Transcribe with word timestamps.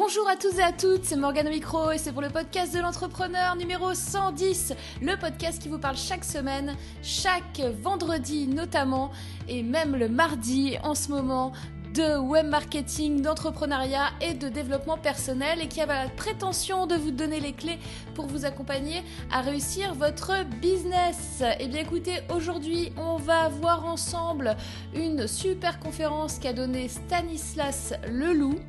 Bonjour 0.00 0.28
à 0.28 0.36
tous 0.36 0.56
et 0.60 0.62
à 0.62 0.70
toutes, 0.70 1.04
c'est 1.04 1.16
Morgane 1.16 1.48
Micro 1.48 1.90
et 1.90 1.98
c'est 1.98 2.12
pour 2.12 2.22
le 2.22 2.30
podcast 2.30 2.72
de 2.72 2.78
l'entrepreneur 2.78 3.56
numéro 3.56 3.94
110, 3.94 4.72
le 5.02 5.18
podcast 5.18 5.60
qui 5.60 5.68
vous 5.68 5.80
parle 5.80 5.96
chaque 5.96 6.22
semaine, 6.22 6.76
chaque 7.02 7.60
vendredi 7.82 8.46
notamment 8.46 9.10
et 9.48 9.64
même 9.64 9.96
le 9.96 10.08
mardi 10.08 10.76
en 10.84 10.94
ce 10.94 11.10
moment 11.10 11.50
de 11.94 12.16
web 12.16 12.46
marketing, 12.46 13.22
d'entrepreneuriat 13.22 14.10
et 14.20 14.34
de 14.34 14.48
développement 14.48 14.98
personnel 14.98 15.60
et 15.60 15.66
qui 15.66 15.80
a 15.80 15.86
la 15.86 16.08
prétention 16.10 16.86
de 16.86 16.94
vous 16.94 17.10
donner 17.10 17.40
les 17.40 17.52
clés 17.52 17.80
pour 18.14 18.28
vous 18.28 18.44
accompagner 18.44 19.02
à 19.32 19.40
réussir 19.40 19.94
votre 19.94 20.44
business. 20.60 21.40
Et 21.40 21.64
eh 21.64 21.66
bien 21.66 21.80
écoutez, 21.80 22.20
aujourd'hui 22.32 22.92
on 22.98 23.16
va 23.16 23.48
voir 23.48 23.84
ensemble 23.84 24.56
une 24.94 25.26
super 25.26 25.80
conférence 25.80 26.38
qu'a 26.38 26.52
donnée 26.52 26.86
Stanislas 26.86 27.94
Leloup 28.06 28.60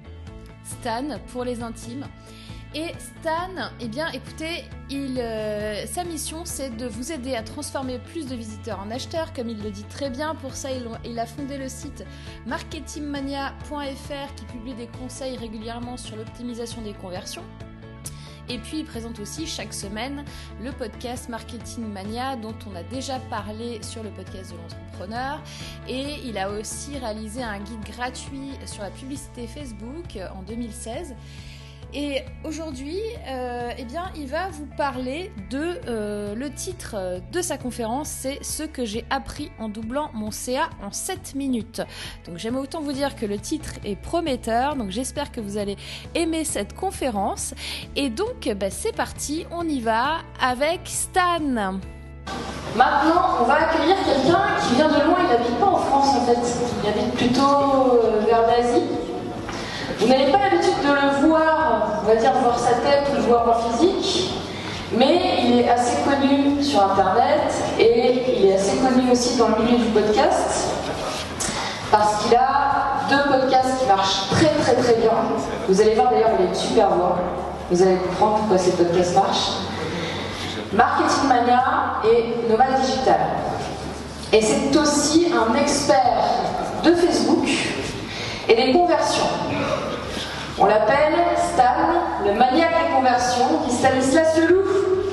Stan 0.63 1.19
pour 1.31 1.43
les 1.43 1.61
intimes. 1.61 2.05
Et 2.75 2.91
Stan, 2.99 3.71
eh 3.79 3.87
bien, 3.87 4.09
écoutez, 4.09 4.65
euh, 4.93 5.85
sa 5.87 6.03
mission, 6.03 6.41
c'est 6.45 6.75
de 6.77 6.85
vous 6.85 7.11
aider 7.11 7.35
à 7.35 7.41
transformer 7.41 7.97
plus 7.97 8.27
de 8.27 8.35
visiteurs 8.35 8.79
en 8.79 8.91
acheteurs, 8.91 9.33
comme 9.33 9.49
il 9.49 9.61
le 9.63 9.71
dit 9.71 9.85
très 9.85 10.11
bien. 10.11 10.35
Pour 10.35 10.53
ça, 10.53 10.69
il 11.03 11.19
a 11.19 11.25
fondé 11.25 11.57
le 11.57 11.67
site 11.67 12.05
marketingmania.fr 12.45 14.35
qui 14.35 14.45
publie 14.45 14.75
des 14.75 14.87
conseils 14.99 15.35
régulièrement 15.35 15.97
sur 15.97 16.15
l'optimisation 16.15 16.83
des 16.83 16.93
conversions. 16.93 17.43
Et 18.49 18.57
puis 18.57 18.79
il 18.79 18.85
présente 18.85 19.19
aussi 19.19 19.45
chaque 19.45 19.73
semaine 19.73 20.25
le 20.61 20.71
podcast 20.71 21.29
Marketing 21.29 21.85
Mania 21.85 22.35
dont 22.35 22.55
on 22.69 22.75
a 22.75 22.81
déjà 22.81 23.19
parlé 23.19 23.81
sur 23.83 24.01
le 24.01 24.09
podcast 24.09 24.51
de 24.51 24.57
l'entrepreneur. 24.57 25.41
Et 25.87 26.15
il 26.25 26.37
a 26.37 26.49
aussi 26.49 26.97
réalisé 26.97 27.43
un 27.43 27.59
guide 27.59 27.83
gratuit 27.85 28.51
sur 28.65 28.81
la 28.81 28.89
publicité 28.89 29.45
Facebook 29.45 30.17
en 30.35 30.41
2016. 30.41 31.15
Et 31.93 32.21
aujourd'hui, 32.43 32.99
euh, 33.27 33.71
eh 33.77 33.83
bien, 33.83 34.11
il 34.15 34.27
va 34.27 34.49
vous 34.49 34.67
parler 34.77 35.31
de 35.49 35.79
euh, 35.87 36.35
le 36.35 36.51
titre 36.51 37.19
de 37.31 37.41
sa 37.41 37.57
conférence, 37.57 38.09
c'est 38.09 38.43
ce 38.43 38.63
que 38.63 38.85
j'ai 38.85 39.05
appris 39.09 39.51
en 39.57 39.69
doublant 39.69 40.11
mon 40.13 40.29
CA 40.29 40.69
en 40.83 40.91
7 40.91 41.33
minutes. 41.35 41.81
Donc 42.27 42.37
j'aime 42.37 42.57
autant 42.57 42.81
vous 42.81 42.91
dire 42.91 43.15
que 43.15 43.25
le 43.25 43.39
titre 43.39 43.71
est 43.83 43.95
prometteur. 43.95 44.75
Donc 44.75 44.91
j'espère 44.91 45.31
que 45.31 45.41
vous 45.41 45.57
allez 45.57 45.77
aimer 46.13 46.43
cette 46.43 46.75
conférence. 46.75 47.55
Et 47.95 48.09
donc 48.09 48.49
bah, 48.55 48.69
c'est 48.69 48.95
parti, 48.95 49.45
on 49.51 49.67
y 49.67 49.79
va 49.79 50.19
avec 50.39 50.81
Stan. 50.85 51.79
Maintenant, 52.75 53.39
on 53.41 53.43
va 53.45 53.55
accueillir 53.55 53.95
quelqu'un 54.05 54.41
qui 54.61 54.75
vient 54.75 54.89
de 54.89 55.03
loin. 55.05 55.17
Il 55.23 55.29
n'habite 55.29 55.59
pas 55.59 55.65
en 55.65 55.77
France 55.77 56.15
en 56.17 56.25
fait. 56.25 56.37
Il 56.83 56.89
habite 56.89 57.13
plutôt 57.15 58.03
euh, 58.03 58.19
vers 58.25 58.41
l'Asie. 58.45 58.83
Vous 59.99 60.07
n'avez 60.07 60.31
pas 60.31 60.37
l'habitude 60.37 60.79
de 60.81 60.93
le 60.93 61.27
voir, 61.27 62.01
on 62.01 62.07
va 62.07 62.15
dire 62.15 62.31
voir 62.41 62.57
sa 62.57 62.75
tête 62.75 63.03
ou 63.11 63.15
le 63.15 63.21
voir 63.23 63.49
en 63.49 63.69
physique, 63.69 64.31
mais 64.93 65.43
il 65.43 65.59
est 65.59 65.69
assez 65.69 65.97
connu 66.03 66.63
sur 66.63 66.81
Internet 66.81 67.53
et 67.77 68.37
il 68.37 68.45
est 68.45 68.55
assez 68.55 68.77
connu 68.77 69.11
aussi 69.11 69.37
dans 69.37 69.49
le 69.49 69.63
milieu 69.65 69.77
du 69.77 69.89
podcast 69.89 70.69
parce 71.91 72.23
qu'il 72.23 72.35
a 72.35 73.09
deux 73.09 73.29
podcasts 73.29 73.79
qui 73.79 73.87
marchent 73.87 74.29
très 74.29 74.51
très 74.61 74.75
très 74.75 74.93
bien. 75.01 75.11
Vous 75.67 75.81
allez 75.81 75.95
voir 75.95 76.11
d'ailleurs, 76.11 76.29
il 76.39 76.45
une 76.45 76.55
super 76.55 76.87
voix. 76.91 77.17
Vous 77.69 77.81
allez 77.81 77.97
comprendre 77.97 78.37
pourquoi 78.37 78.57
ces 78.57 78.71
podcasts 78.71 79.15
marchent. 79.15 79.51
Marketing 80.71 81.27
Mania 81.27 81.63
et 82.05 82.49
Nomad 82.49 82.79
Digital. 82.79 83.19
Et 84.31 84.41
c'est 84.41 84.77
aussi 84.77 85.27
un 85.33 85.55
expert 85.55 86.23
de 86.85 86.93
Facebook 86.93 87.49
et 88.47 88.55
des 88.55 88.71
conversions. 88.71 89.25
On 90.61 90.65
l'appelle 90.65 91.13
Stan, 91.37 92.25
le 92.25 92.33
maniaque 92.33 92.73
des 92.87 92.93
conversions, 92.93 93.59
qui 93.65 93.73
Stanislas 93.73 94.37
Leloup. 94.37 94.65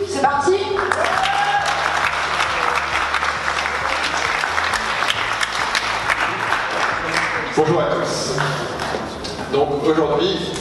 C'est 0.09 0.21
parti 0.21 0.55
Bonjour 7.57 7.81
à 7.81 7.85
tous. 7.85 8.37
Donc 9.53 9.69
aujourd'hui, 9.87 10.53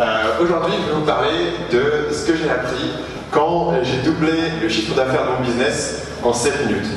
Euh, 0.00 0.42
aujourd'hui, 0.42 0.72
je 0.82 0.90
vais 0.90 0.98
vous 0.98 1.06
parler 1.06 1.52
de 1.70 2.12
ce 2.12 2.26
que 2.26 2.36
j'ai 2.36 2.50
appris 2.50 2.90
quand 3.30 3.74
j'ai 3.84 3.98
doublé 3.98 4.32
le 4.60 4.68
chiffre 4.68 4.92
d'affaires 4.96 5.22
de 5.24 5.30
mon 5.38 5.48
business 5.48 6.08
en 6.24 6.32
7 6.32 6.66
minutes. 6.66 6.88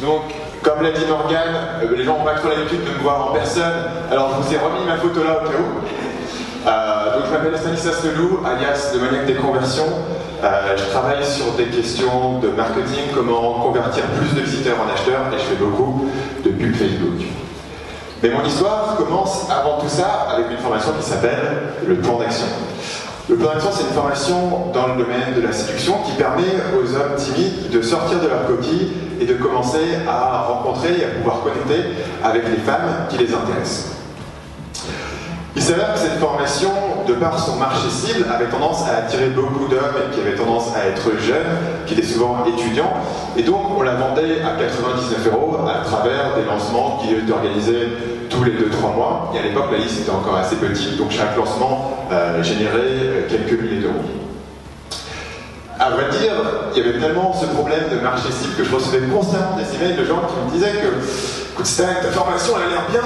Donc, 0.00 0.22
comme 0.60 0.82
l'a 0.82 0.90
dit 0.90 1.04
Morgane, 1.08 1.54
euh, 1.84 1.96
les 1.96 2.02
gens 2.02 2.18
n'ont 2.18 2.24
pas 2.24 2.34
trop 2.34 2.48
l'habitude 2.48 2.82
de 2.82 2.98
me 2.98 3.02
voir 3.02 3.30
en 3.30 3.32
personne, 3.32 3.84
alors 4.10 4.30
je 4.30 4.42
vous 4.42 4.54
ai 4.54 4.58
remis 4.58 4.84
ma 4.84 4.96
photo 4.96 5.22
là 5.22 5.40
au 5.40 5.48
cas 5.48 5.54
où. 5.56 6.68
Euh, 6.68 7.18
donc 7.18 7.26
je 7.26 7.30
m'appelle 7.30 7.56
Stanislas 7.56 8.02
Leloup, 8.04 8.40
alias 8.44 8.90
le 8.92 9.00
maniaque 9.00 9.26
des 9.26 9.34
conversions. 9.34 9.92
Je 10.42 10.90
travaille 10.90 11.24
sur 11.24 11.52
des 11.52 11.66
questions 11.66 12.40
de 12.40 12.48
marketing, 12.48 13.14
comment 13.14 13.60
convertir 13.60 14.02
plus 14.18 14.34
de 14.34 14.44
visiteurs 14.44 14.78
en 14.80 14.92
acheteurs, 14.92 15.26
et 15.32 15.38
je 15.38 15.44
fais 15.44 15.54
beaucoup 15.54 16.10
de 16.44 16.50
pub 16.50 16.74
Facebook. 16.74 17.22
Mais 18.22 18.30
mon 18.30 18.44
histoire 18.44 18.94
commence 18.96 19.50
avant 19.50 19.78
tout 19.78 19.88
ça 19.88 20.28
avec 20.32 20.46
une 20.50 20.58
formation 20.58 20.92
qui 21.00 21.04
s'appelle 21.04 21.40
le 21.84 21.96
plan 21.96 22.18
d'action. 22.18 22.46
Le 23.28 23.36
plan 23.36 23.48
d'action, 23.52 23.70
c'est 23.72 23.82
une 23.82 23.94
formation 23.94 24.70
dans 24.72 24.88
le 24.88 25.02
domaine 25.02 25.34
de 25.34 25.40
la 25.40 25.52
séduction 25.52 25.94
qui 26.04 26.12
permet 26.12 26.54
aux 26.78 26.94
hommes 26.94 27.16
timides 27.16 27.70
de 27.70 27.82
sortir 27.82 28.20
de 28.20 28.28
leur 28.28 28.46
coquille 28.46 28.92
et 29.20 29.26
de 29.26 29.34
commencer 29.34 29.98
à 30.08 30.42
rencontrer 30.42 31.00
et 31.00 31.04
à 31.04 31.08
pouvoir 31.08 31.40
connecter 31.40 31.88
avec 32.22 32.48
les 32.48 32.58
femmes 32.58 33.06
qui 33.08 33.18
les 33.18 33.34
intéressent. 33.34 34.01
Il 35.54 35.62
s'avère 35.62 35.92
que 35.92 35.98
cette 35.98 36.18
formation, 36.18 36.70
de 37.06 37.12
par 37.14 37.38
son 37.38 37.56
marché 37.56 37.90
cible, 37.90 38.26
avait 38.32 38.46
tendance 38.46 38.84
à 38.88 39.04
attirer 39.04 39.28
beaucoup 39.28 39.68
d'hommes 39.68 40.10
qui 40.14 40.20
avaient 40.20 40.34
tendance 40.34 40.74
à 40.74 40.86
être 40.86 41.10
jeunes, 41.20 41.58
qui 41.86 41.92
étaient 41.92 42.06
souvent 42.06 42.44
étudiants, 42.46 42.92
et 43.36 43.42
donc 43.42 43.60
on 43.76 43.82
la 43.82 43.94
vendait 43.96 44.40
à 44.40 44.58
99 44.58 45.26
euros 45.30 45.58
à 45.68 45.84
travers 45.84 46.36
des 46.36 46.44
lancements 46.44 46.98
qui 47.02 47.12
étaient 47.12 47.32
organisés 47.32 47.88
tous 48.30 48.44
les 48.44 48.52
2-3 48.52 48.96
mois. 48.96 49.32
Et 49.34 49.38
à 49.40 49.42
l'époque, 49.42 49.66
la 49.70 49.78
liste 49.78 50.00
était 50.00 50.10
encore 50.10 50.36
assez 50.36 50.56
petite, 50.56 50.96
donc 50.96 51.10
chaque 51.10 51.36
lancement 51.36 52.06
euh, 52.10 52.42
générait 52.42 52.70
euh, 52.74 53.28
quelques 53.28 53.60
milliers 53.60 53.80
d'euros. 53.82 54.00
À 55.78 55.90
vrai 55.90 56.04
dire, 56.12 56.32
il 56.74 56.82
y 56.82 56.88
avait 56.88 56.98
tellement 56.98 57.34
ce 57.34 57.44
problème 57.46 57.84
de 57.92 58.00
marché 58.00 58.30
cible 58.30 58.54
que 58.56 58.64
je 58.64 58.74
recevais 58.74 59.06
constamment 59.08 59.56
des 59.56 59.76
emails 59.76 59.96
de 59.98 60.04
gens 60.04 60.20
qui 60.28 60.46
me 60.46 60.50
disaient 60.52 60.78
que, 60.78 61.52
écoute 61.52 61.66
ta 61.76 62.10
formation 62.10 62.54
elle 62.56 62.68
a 62.68 62.70
l'air 62.70 62.86
bien, 62.90 63.00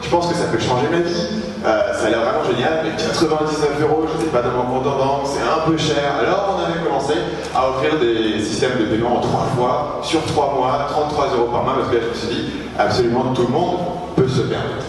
je 0.00 0.08
pense 0.08 0.28
que 0.28 0.34
ça 0.34 0.44
peut 0.44 0.58
changer 0.58 0.86
ma 0.90 1.00
vie, 1.00 1.26
euh, 1.64 1.89
ça 2.00 2.06
a 2.06 2.10
l'air 2.10 2.20
vraiment 2.20 2.44
génial, 2.44 2.80
mais 2.82 2.96
99 2.96 3.82
euros, 3.82 4.06
je 4.08 4.16
ne 4.16 4.20
sais 4.24 4.32
pas 4.32 4.40
dans 4.40 4.56
mon 4.56 4.64
compte 4.72 4.86
en 4.86 4.96
banque, 4.96 5.26
c'est 5.26 5.44
un 5.44 5.68
peu 5.68 5.76
cher. 5.76 6.16
Alors 6.18 6.56
on 6.56 6.64
avait 6.64 6.82
commencé 6.82 7.12
à 7.54 7.68
offrir 7.68 7.98
des 7.98 8.40
systèmes 8.40 8.78
de 8.80 8.86
paiement 8.86 9.18
en 9.18 9.20
3 9.20 9.40
fois, 9.54 10.00
sur 10.02 10.24
3 10.24 10.54
mois, 10.56 10.86
33 10.88 11.26
euros 11.36 11.48
par 11.52 11.62
mois, 11.62 11.74
parce 11.74 11.88
que 11.90 11.96
là 11.96 12.00
je 12.04 12.08
me 12.08 12.14
suis 12.14 12.42
dit, 12.42 12.52
absolument 12.78 13.34
tout 13.34 13.42
le 13.42 13.52
monde 13.52 13.80
peut 14.16 14.28
se 14.28 14.40
permettre. 14.40 14.88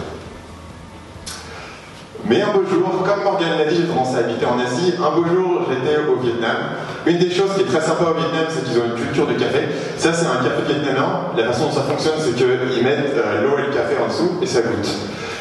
Mais 2.24 2.40
un 2.40 2.52
beau 2.52 2.64
jour, 2.64 3.04
comme 3.04 3.24
Morgane 3.24 3.58
l'a 3.58 3.64
dit, 3.66 3.76
j'ai 3.76 3.88
commencé 3.88 4.14
à 4.16 4.20
habiter 4.20 4.46
en 4.46 4.58
Asie. 4.58 4.94
Un 4.96 5.10
beau 5.10 5.26
jour, 5.26 5.66
j'étais 5.68 5.98
au 6.08 6.16
Vietnam. 6.16 6.56
Une 7.04 7.18
des 7.18 7.30
choses 7.30 7.52
qui 7.56 7.62
est 7.62 7.66
très 7.66 7.80
sympa 7.80 8.04
au 8.04 8.14
Vietnam, 8.14 8.46
c'est 8.48 8.64
qu'ils 8.64 8.78
ont 8.78 8.84
une 8.86 8.94
culture 8.94 9.26
de 9.26 9.34
café. 9.34 9.66
Ça, 9.98 10.12
c'est 10.12 10.26
un 10.26 10.36
café 10.36 10.62
vietnamien. 10.66 11.34
La 11.36 11.46
façon 11.46 11.66
dont 11.66 11.72
ça 11.72 11.82
fonctionne, 11.82 12.14
c'est 12.20 12.32
qu'ils 12.36 12.84
mettent 12.84 13.12
euh, 13.16 13.42
l'eau 13.42 13.58
et 13.58 13.62
le 13.62 13.72
café 13.74 13.96
en 14.02 14.06
dessous 14.06 14.38
et 14.40 14.46
ça 14.46 14.62
goûte. 14.62 14.88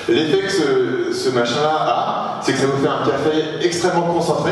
L'effet 0.09 0.47
que 0.47 1.13
ce, 1.13 1.29
machin-là 1.29 1.85
a, 1.87 2.39
c'est 2.41 2.53
que 2.53 2.59
ça 2.59 2.65
vous 2.65 2.81
fait 2.81 2.89
un 2.89 3.05
café 3.05 3.65
extrêmement 3.65 4.13
concentré. 4.13 4.51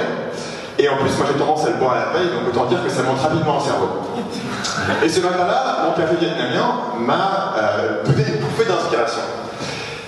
Et 0.78 0.88
en 0.88 0.96
plus, 0.98 1.10
moi 1.18 1.26
j'ai 1.28 1.38
tendance 1.38 1.66
à 1.66 1.72
le 1.72 1.76
boire 1.76 1.94
à 1.94 2.00
la 2.00 2.20
veille, 2.20 2.30
donc 2.30 2.54
autant 2.54 2.66
dire 2.66 2.84
que 2.84 2.90
ça 2.90 3.04
monte 3.04 3.20
rapidement 3.20 3.58
au 3.58 3.62
cerveau. 3.62 3.90
Et 5.04 5.10
ce 5.10 5.20
matin-là, 5.20 5.86
mon 5.86 5.92
café 5.92 6.16
vietnamien 6.20 6.74
m'a 7.00 7.56
euh, 7.58 8.04
bouffé 8.06 8.66
d'inspiration. 8.66 9.22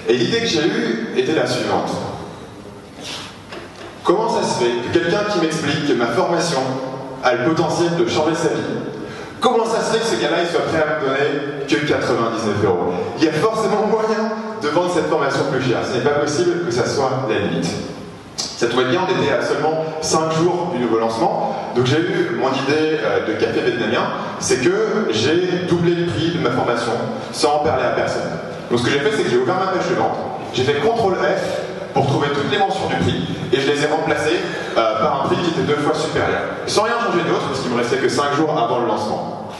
Et 0.08 0.14
l'idée 0.14 0.40
que 0.40 0.48
j'ai 0.48 0.66
eue 0.66 1.14
était 1.18 1.36
la 1.36 1.46
suivante. 1.46 1.92
Comment 4.04 4.30
ça 4.30 4.48
se 4.48 4.64
fait 4.64 4.72
que 4.72 5.00
quelqu'un 5.00 5.24
qui 5.32 5.40
m'explique 5.40 5.88
que 5.88 5.94
ma 5.94 6.08
formation 6.08 6.62
a 7.24 7.34
le 7.36 7.46
potentiel 7.50 7.96
de 7.98 8.08
changer 8.08 8.36
sa 8.36 8.50
vie, 8.50 8.80
comment 9.40 9.66
ça 9.66 9.82
se 9.82 9.94
fait 9.94 10.00
que 10.00 10.06
ce 10.06 10.22
gars-là 10.22 10.46
soit 10.50 10.62
prêt 10.62 10.82
à 10.82 11.00
me 11.00 11.06
donner 11.06 11.66
que 11.68 11.88
99 11.88 12.64
euros? 12.66 12.94
Il 13.20 13.26
y 13.26 13.28
a 13.28 13.34
forcément 13.34 13.86
moyen 13.88 14.32
de 14.62 14.68
vendre 14.70 14.92
cette 14.94 15.08
formation 15.08 15.42
plus 15.52 15.62
chère. 15.62 15.80
Ce 15.86 15.98
n'est 15.98 16.04
pas 16.04 16.20
possible 16.20 16.66
que 16.66 16.72
ça 16.72 16.86
soit 16.86 17.28
la 17.30 17.40
limite. 17.40 17.68
Ça 18.36 18.68
tombait 18.68 18.84
on 18.84 19.20
était 19.20 19.34
à 19.34 19.42
seulement 19.44 19.86
5 20.02 20.34
jours 20.34 20.72
du 20.74 20.80
nouveau 20.80 21.00
lancement. 21.00 21.56
Donc 21.76 21.86
j'ai 21.86 21.98
eu 21.98 22.38
mon 22.40 22.50
idée 22.50 23.00
euh, 23.02 23.26
de 23.26 23.34
café 23.34 23.62
vietnamien, 23.62 24.04
c'est 24.40 24.62
que 24.62 25.08
j'ai 25.10 25.66
doublé 25.68 25.96
le 25.96 26.06
prix 26.06 26.32
de 26.32 26.40
ma 26.40 26.52
formation 26.52 26.92
sans 27.32 27.56
en 27.56 27.60
parler 27.60 27.84
à 27.84 27.90
personne. 27.90 28.30
Donc 28.70 28.80
ce 28.80 28.86
que 28.86 28.92
j'ai 28.92 29.00
fait, 29.00 29.12
c'est 29.18 29.24
que 29.24 29.30
j'ai 29.30 29.38
ouvert 29.38 29.56
ma 29.56 29.72
page 29.72 29.90
de 29.90 29.96
vente, 29.96 30.18
j'ai 30.54 30.64
fait 30.64 30.74
CTRL 30.74 31.16
F 31.16 31.62
pour 31.94 32.08
trouver 32.08 32.28
toutes 32.30 32.52
les 32.52 32.58
mentions 32.58 32.88
du 32.88 32.96
prix 32.98 33.24
et 33.52 33.60
je 33.60 33.72
les 33.72 33.84
ai 33.84 33.88
remplacées 33.88 34.40
euh, 34.78 35.00
par 35.00 35.24
un 35.24 35.28
prix 35.28 35.38
qui 35.38 35.52
était 35.52 35.68
deux 35.68 35.82
fois 35.82 35.94
supérieur. 35.96 36.42
Sans 36.68 36.84
rien 36.84 37.00
changer 37.04 37.24
d'autre, 37.28 37.48
parce 37.48 37.62
qu'il 37.62 37.72
me 37.72 37.78
restait 37.78 37.98
que 37.98 38.10
5 38.10 38.36
jours 38.36 38.52
avant 38.58 38.80
le 38.80 38.88
lancement. 38.88 39.51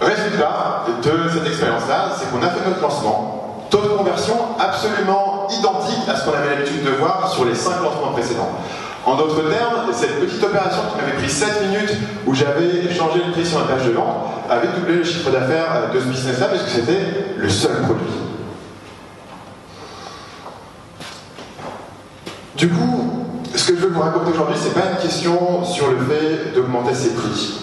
Résultat 0.00 0.84
de 1.02 1.28
cette 1.32 1.46
expérience-là, 1.46 2.12
c'est 2.18 2.30
qu'on 2.30 2.42
a 2.44 2.50
fait 2.50 2.68
notre 2.68 2.80
lancement, 2.80 3.64
taux 3.70 3.82
de 3.82 3.88
conversion 3.88 4.34
absolument 4.58 5.46
identique 5.50 6.08
à 6.08 6.16
ce 6.16 6.24
qu'on 6.24 6.36
avait 6.36 6.56
l'habitude 6.56 6.84
de 6.84 6.90
voir 6.90 7.30
sur 7.30 7.44
les 7.44 7.54
5 7.54 7.82
lancements 7.82 8.12
précédents. 8.12 8.50
En 9.06 9.16
d'autres 9.16 9.48
termes, 9.48 9.92
cette 9.92 10.20
petite 10.20 10.42
opération 10.42 10.82
qui 10.90 11.00
m'avait 11.00 11.16
pris 11.16 11.30
7 11.30 11.68
minutes, 11.68 11.96
où 12.26 12.34
j'avais 12.34 12.92
changé 12.94 13.22
le 13.24 13.32
prix 13.32 13.46
sur 13.46 13.58
un 13.58 13.64
page 13.64 13.84
de 13.84 13.92
vente, 13.92 14.26
avait 14.50 14.68
doublé 14.68 14.96
le 14.96 15.04
chiffre 15.04 15.30
d'affaires 15.30 15.90
de 15.92 16.00
ce 16.00 16.04
business-là, 16.04 16.46
parce 16.46 16.62
que 16.62 16.70
c'était 16.70 17.34
le 17.36 17.48
seul 17.48 17.82
produit. 17.82 18.06
Du 22.56 22.68
coup, 22.68 23.24
ce 23.54 23.68
que 23.68 23.76
je 23.76 23.80
veux 23.82 23.90
vous 23.90 24.00
raconter 24.00 24.32
aujourd'hui, 24.32 24.56
c'est 24.60 24.74
pas 24.74 24.90
une 24.90 24.96
question 24.96 25.64
sur 25.64 25.90
le 25.90 25.98
fait 25.98 26.54
d'augmenter 26.54 26.94
ses 26.94 27.10
prix. 27.14 27.60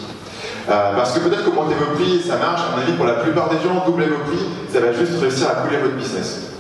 Euh, 0.68 0.96
parce 0.96 1.14
que 1.14 1.20
peut-être 1.20 1.46
qu'augmenter 1.46 1.76
vos 1.76 1.96
prix, 1.96 2.22
ça 2.22 2.38
marche, 2.38 2.62
à 2.62 2.76
mon 2.76 2.82
avis, 2.82 2.94
pour 2.94 3.06
la 3.06 3.14
plupart 3.14 3.50
des 3.50 3.58
gens, 3.58 3.86
doubler 3.86 4.08
vos 4.08 4.24
prix, 4.30 4.44
ça 4.72 4.80
va 4.80 4.94
juste 4.94 5.20
réussir 5.20 5.48
à 5.50 5.62
couler 5.62 5.78
votre 5.78 5.96
business. 5.96 6.54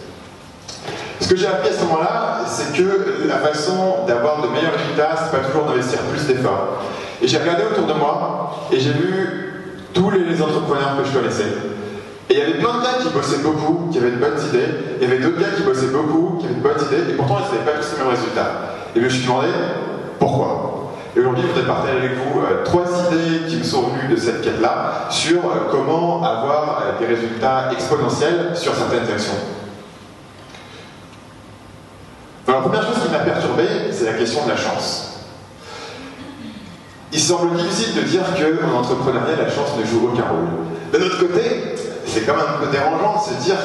Ce 1.19 1.27
que 1.27 1.35
j'ai 1.35 1.47
appris 1.47 1.69
à 1.69 1.73
ce 1.73 1.83
moment-là, 1.85 2.41
c'est 2.45 2.73
que 2.73 3.27
la 3.27 3.37
façon 3.37 4.05
d'avoir 4.07 4.41
de 4.41 4.47
meilleurs 4.49 4.73
résultats, 4.73 5.15
c'est 5.17 5.35
pas 5.35 5.43
toujours 5.43 5.63
d'investir 5.63 5.99
plus 6.01 6.23
d'efforts. 6.27 6.83
Et 7.21 7.27
j'ai 7.27 7.37
regardé 7.37 7.63
autour 7.63 7.87
de 7.87 7.93
moi, 7.93 8.67
et 8.71 8.79
j'ai 8.79 8.91
vu 8.91 9.53
tous 9.93 10.11
les 10.11 10.41
entrepreneurs 10.41 10.97
que 11.01 11.07
je 11.07 11.17
connaissais. 11.17 11.47
Et 12.29 12.33
il 12.33 12.39
y 12.39 12.41
avait 12.41 12.59
plein 12.59 12.77
de 12.77 12.83
gars 12.83 12.97
qui 13.01 13.09
bossaient 13.09 13.41
beaucoup, 13.41 13.89
qui 13.91 13.97
avaient 13.97 14.11
de 14.11 14.17
bonnes 14.17 14.39
idées, 14.49 14.67
il 15.01 15.07
y 15.07 15.11
avait 15.11 15.19
d'autres 15.19 15.39
gars 15.39 15.49
qui 15.55 15.63
bossaient 15.63 15.87
beaucoup, 15.87 16.37
qui 16.39 16.45
avaient 16.45 16.55
de 16.55 16.61
bonnes 16.61 16.87
idées, 16.87 17.11
et 17.11 17.15
pourtant 17.15 17.37
ils 17.39 17.57
n'avaient 17.57 17.71
pas 17.71 17.79
tous 17.79 17.97
les 17.97 18.03
mêmes 18.03 18.13
résultats. 18.13 18.51
Et 18.95 18.99
je 18.99 19.05
me 19.05 19.09
suis 19.09 19.25
demandé 19.25 19.47
pourquoi. 20.19 20.64
Et 21.15 21.19
aujourd'hui, 21.19 21.43
je 21.43 21.47
voudrais 21.47 21.65
partager 21.65 21.97
avec 21.97 22.11
vous 22.17 22.41
euh, 22.41 22.63
trois 22.65 22.83
idées 23.07 23.47
qui 23.47 23.55
me 23.55 23.63
sont 23.63 23.83
venues 23.83 24.13
de 24.13 24.19
cette 24.19 24.41
quête-là 24.41 25.07
sur 25.09 25.37
euh, 25.45 25.69
comment 25.71 26.21
avoir 26.21 26.81
euh, 26.81 26.99
des 26.99 27.05
résultats 27.05 27.71
exponentiels 27.71 28.51
sur 28.53 28.75
certaines 28.75 29.09
actions. 29.09 29.33
la 32.47 32.61
première 32.61 32.83
chose 32.83 33.03
qui 33.03 33.11
m'a 33.11 33.19
perturbé, 33.19 33.63
c'est 33.91 34.05
la 34.05 34.13
question 34.13 34.43
de 34.45 34.49
la 34.49 34.57
chance. 34.57 35.21
Il 37.13 37.19
semble 37.19 37.55
difficile 37.55 37.95
de 37.95 38.01
dire 38.01 38.23
qu'en 38.23 38.79
entrepreneuriat, 38.79 39.37
la 39.37 39.49
chance 39.49 39.69
ne 39.79 39.85
joue 39.85 40.09
aucun 40.11 40.23
rôle. 40.23 40.47
D'un 40.91 41.05
autre 41.05 41.19
côté, 41.19 41.75
c'est 42.15 42.21
quand 42.21 42.37
même 42.37 42.45
un 42.47 42.65
peu 42.65 42.71
dérangeant 42.71 43.21
de 43.21 43.35
se 43.35 43.43
dire 43.43 43.57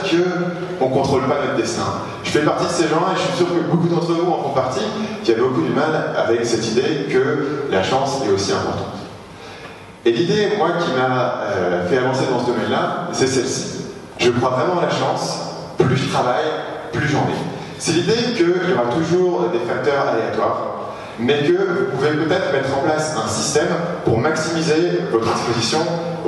qu'on 0.79 0.89
ne 0.89 0.93
contrôle 0.93 1.23
pas 1.23 1.37
notre 1.47 1.57
destin. 1.57 1.85
Je 2.25 2.31
fais 2.31 2.41
partie 2.41 2.65
de 2.65 2.71
ces 2.71 2.89
gens-là 2.89 3.15
et 3.15 3.17
je 3.17 3.23
suis 3.29 3.37
sûr 3.37 3.47
que 3.47 3.71
beaucoup 3.71 3.87
d'entre 3.87 4.13
vous 4.13 4.29
en 4.29 4.43
font 4.43 4.51
partie, 4.51 4.85
qui 5.23 5.31
a 5.31 5.37
beaucoup 5.37 5.63
du 5.63 5.71
mal 5.71 6.13
avec 6.17 6.45
cette 6.45 6.67
idée 6.67 7.07
que 7.09 7.69
la 7.71 7.85
chance 7.85 8.19
est 8.27 8.33
aussi 8.33 8.51
importante. 8.51 8.99
Et 10.05 10.11
l'idée, 10.11 10.55
moi, 10.59 10.71
qui 10.81 10.91
m'a 10.99 11.43
euh, 11.45 11.89
fait 11.89 11.99
avancer 11.99 12.25
dans 12.29 12.41
ce 12.41 12.47
domaine-là, 12.47 13.11
c'est 13.13 13.29
celle-ci. 13.29 13.85
Je 14.19 14.31
crois 14.31 14.51
vraiment 14.51 14.81
à 14.81 14.87
la 14.87 14.91
chance, 14.91 15.39
plus 15.79 15.97
je 15.97 16.09
travaille, 16.09 16.51
plus 16.93 17.07
j'en 17.09 17.19
ai. 17.19 17.39
C'est 17.79 17.93
l'idée 17.93 18.35
qu'il 18.35 18.49
y 18.49 18.73
aura 18.73 18.93
toujours 18.93 19.49
des 19.53 19.61
facteurs 19.61 20.09
aléatoires, 20.09 20.97
mais 21.21 21.45
que 21.45 21.53
vous 21.53 21.97
pouvez 21.97 22.11
peut-être 22.11 22.53
mettre 22.53 22.77
en 22.77 22.83
place 22.83 23.15
un 23.17 23.29
système 23.29 23.69
pour 24.05 24.19
maximiser 24.19 25.03
votre 25.13 25.31
exposition 25.31 25.79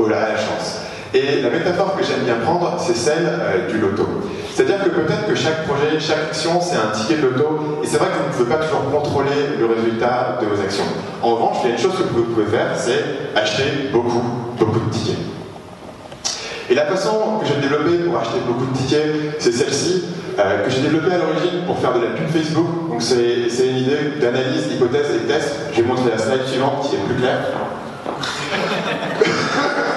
à 0.07 0.29
la 0.29 0.37
chance. 0.37 0.83
Et 1.15 1.43
la 1.43 1.51
métaphore 1.51 1.95
que 1.97 2.03
j'aime 2.05 2.25
bien 2.25 2.37
prendre, 2.37 2.77
c'est 2.79 2.97
celle 2.97 3.27
euh, 3.27 3.69
du 3.69 3.79
loto. 3.79 4.07
C'est-à-dire 4.55 4.83
que 4.83 4.89
peut-être 4.89 5.27
que 5.27 5.35
chaque 5.35 5.67
projet, 5.67 6.01
chaque 6.01 6.31
action, 6.31 6.59
c'est 6.61 6.77
un 6.77 6.91
ticket 6.91 7.17
de 7.17 7.29
loto, 7.29 7.81
et 7.83 7.87
c'est 7.87 7.99
vrai 7.99 8.09
que 8.09 8.19
vous 8.19 8.29
ne 8.29 8.45
pouvez 8.45 8.57
pas 8.57 8.65
toujours 8.65 8.91
contrôler 8.91 9.59
le 9.59 9.67
résultat 9.67 10.39
de 10.41 10.47
vos 10.47 10.61
actions. 10.61 10.85
En 11.21 11.35
revanche, 11.35 11.59
il 11.63 11.69
y 11.69 11.73
a 11.73 11.77
une 11.77 11.83
chose 11.83 11.97
que 11.99 12.05
vous 12.15 12.25
pouvez 12.25 12.47
faire, 12.47 12.69
c'est 12.77 13.05
acheter 13.39 13.91
beaucoup, 13.93 14.23
beaucoup 14.59 14.81
de 14.81 14.91
tickets. 14.91 15.19
Et 16.71 16.75
la 16.75 16.87
façon 16.87 17.39
que 17.41 17.47
j'ai 17.47 17.61
développée 17.61 17.99
pour 18.05 18.19
acheter 18.19 18.39
beaucoup 18.47 18.65
de 18.65 18.77
tickets, 18.79 19.37
c'est 19.39 19.53
celle-ci, 19.53 20.05
euh, 20.39 20.65
que 20.65 20.71
j'ai 20.71 20.81
développée 20.81 21.13
à 21.13 21.19
l'origine 21.19 21.67
pour 21.67 21.79
faire 21.79 21.93
de 21.93 22.01
la 22.01 22.11
pub 22.13 22.29
Facebook. 22.29 22.89
Donc 22.89 23.03
c'est 23.03 23.69
une 23.69 23.77
idée 23.77 24.17
d'analyse, 24.19 24.69
d'hypothèse 24.69 25.09
et 25.15 25.27
de 25.27 25.31
test. 25.31 25.57
Je 25.73 25.83
vais 25.83 25.89
montrer 25.89 26.11
la 26.11 26.17
slide 26.17 26.47
suivante 26.47 26.89
qui 26.89 26.97
est 26.97 27.01
plus 27.01 27.17
claire. 27.17 27.41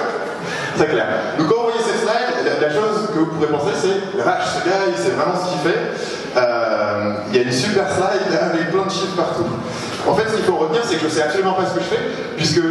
Très 0.77 0.87
clair. 0.87 1.07
Donc 1.37 1.47
quand 1.47 1.55
vous 1.55 1.69
voyez 1.71 1.79
cette 1.79 2.01
slide, 2.01 2.59
la, 2.61 2.69
chose 2.69 3.07
que 3.13 3.19
vous 3.19 3.25
pourrez 3.27 3.47
penser, 3.47 3.71
c'est 3.79 4.21
vache, 4.21 4.59
ce 4.59 4.69
gars, 4.69 4.83
il 4.87 4.97
sait 4.97 5.11
vraiment 5.11 5.35
ce 5.35 5.51
qu'il 5.51 5.71
fait. 5.71 5.79
Euh, 6.35 7.13
il 7.29 7.35
y 7.37 7.39
a 7.39 7.43
une 7.43 7.51
super 7.51 7.85
slide 7.89 8.39
avec 8.39 8.71
plein 8.71 8.85
de 8.85 8.91
chiffres 8.91 9.15
partout. 9.15 9.45
En 10.07 10.13
fait, 10.15 10.29
ce 10.29 10.35
qu'il 10.35 10.43
faut 10.43 10.57
retenir, 10.57 10.81
c'est 10.83 10.97
que 10.97 11.03
je 11.03 11.09
sais 11.09 11.23
absolument 11.23 11.53
pas 11.53 11.65
ce 11.65 11.75
que 11.75 11.79
je 11.79 11.85
fais, 11.85 12.01
puisque 12.35 12.61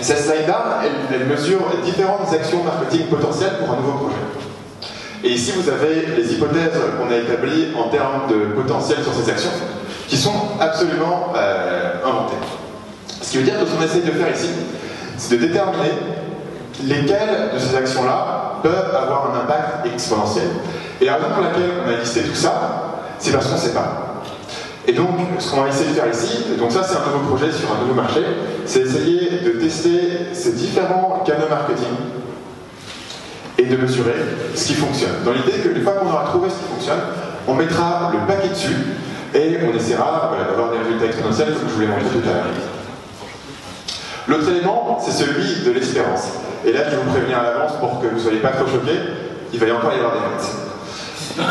cette 0.00 0.18
slide-là, 0.18 0.82
elle, 1.12 1.26
mesure 1.26 1.60
différentes 1.84 2.32
actions 2.32 2.62
marketing 2.62 3.06
potentielles 3.06 3.58
pour 3.58 3.72
un 3.72 3.76
nouveau 3.76 3.92
projet. 3.92 4.16
Et 5.24 5.30
ici, 5.30 5.52
vous 5.56 5.68
avez 5.68 6.06
les 6.16 6.32
hypothèses 6.32 6.78
qu'on 6.98 7.12
a 7.12 7.16
établies 7.16 7.68
en 7.76 7.88
termes 7.88 8.28
de 8.28 8.54
potentiel 8.54 8.98
sur 9.02 9.12
ces 9.14 9.30
actions, 9.30 9.50
qui 10.06 10.16
sont 10.16 10.34
absolument 10.60 11.32
euh, 11.36 11.94
inventées. 12.04 12.36
Ce 13.22 13.30
qui 13.30 13.38
veut 13.38 13.44
dire 13.44 13.58
que 13.58 13.66
ce 13.66 13.72
qu'on 13.72 13.82
essaie 13.82 14.00
de 14.00 14.12
faire 14.12 14.34
ici, 14.34 14.48
c'est 15.16 15.36
de 15.36 15.46
déterminer 15.46 15.92
lesquelles 16.84 17.50
de 17.52 17.58
ces 17.58 17.76
actions-là 17.76 18.60
peuvent 18.62 18.94
avoir 18.94 19.30
un 19.32 19.40
impact 19.40 19.86
exponentiel. 19.86 20.48
Et 21.00 21.06
la 21.06 21.14
raison 21.14 21.28
pour 21.34 21.42
laquelle 21.42 21.70
on 21.84 21.88
a 21.88 21.96
listé 21.96 22.22
tout 22.22 22.34
ça, 22.34 23.02
c'est 23.18 23.32
parce 23.32 23.46
qu'on 23.46 23.54
ne 23.54 23.60
sait 23.60 23.74
pas. 23.74 24.22
Et 24.86 24.92
donc, 24.92 25.10
ce 25.38 25.50
qu'on 25.50 25.62
va 25.62 25.68
essayer 25.68 25.90
de 25.90 25.94
faire 25.94 26.10
ici, 26.10 26.44
donc 26.58 26.72
ça 26.72 26.82
c'est 26.82 26.96
un 26.96 27.12
nouveau 27.12 27.36
projet 27.36 27.52
sur 27.52 27.70
un 27.72 27.80
nouveau 27.80 27.94
marché, 27.94 28.20
c'est 28.64 28.80
essayer 28.80 29.40
de 29.44 29.50
tester 29.60 30.32
ces 30.32 30.52
différents 30.52 31.22
canaux 31.24 31.48
marketing 31.48 31.94
et 33.58 33.64
de 33.64 33.76
mesurer 33.76 34.14
ce 34.54 34.66
qui 34.68 34.74
fonctionne. 34.74 35.22
Dans 35.24 35.32
l'idée 35.32 35.52
que 35.62 35.68
une 35.76 35.82
fois 35.82 35.92
qu'on 35.94 36.06
aura 36.06 36.24
trouvé 36.24 36.48
ce 36.48 36.54
qui 36.54 36.72
fonctionne, 36.74 37.00
on 37.46 37.54
mettra 37.54 38.10
le 38.12 38.26
paquet 38.26 38.48
dessus 38.48 38.76
et 39.34 39.58
on 39.62 39.76
essaiera 39.76 40.32
d'avoir 40.48 40.70
des 40.70 40.78
résultats 40.78 41.06
exponentiels 41.06 41.54
comme 41.54 41.68
je 41.68 41.74
vous 41.74 41.80
l'ai 41.80 41.86
montré 41.86 42.04
tout 42.12 42.28
à 42.28 42.32
l'heure. 42.32 42.44
L'autre 44.28 44.48
élément, 44.48 44.98
c'est 45.00 45.12
celui 45.12 45.64
de 45.64 45.70
l'espérance. 45.72 46.28
Et 46.64 46.72
là, 46.72 46.80
je 46.84 46.90
vais 46.90 47.02
vous 47.02 47.10
prévenir 47.10 47.38
à 47.38 47.42
l'avance 47.42 47.72
pour 47.80 48.00
que 48.00 48.06
vous 48.06 48.16
ne 48.16 48.20
soyez 48.20 48.40
pas 48.40 48.50
trop 48.50 48.66
choqués, 48.66 49.00
il 49.52 49.58
va 49.58 49.66
y 49.66 49.72
encore 49.72 49.92
y 49.92 49.96
avoir 49.96 50.12
des 50.12 50.20
notes. 50.20 51.38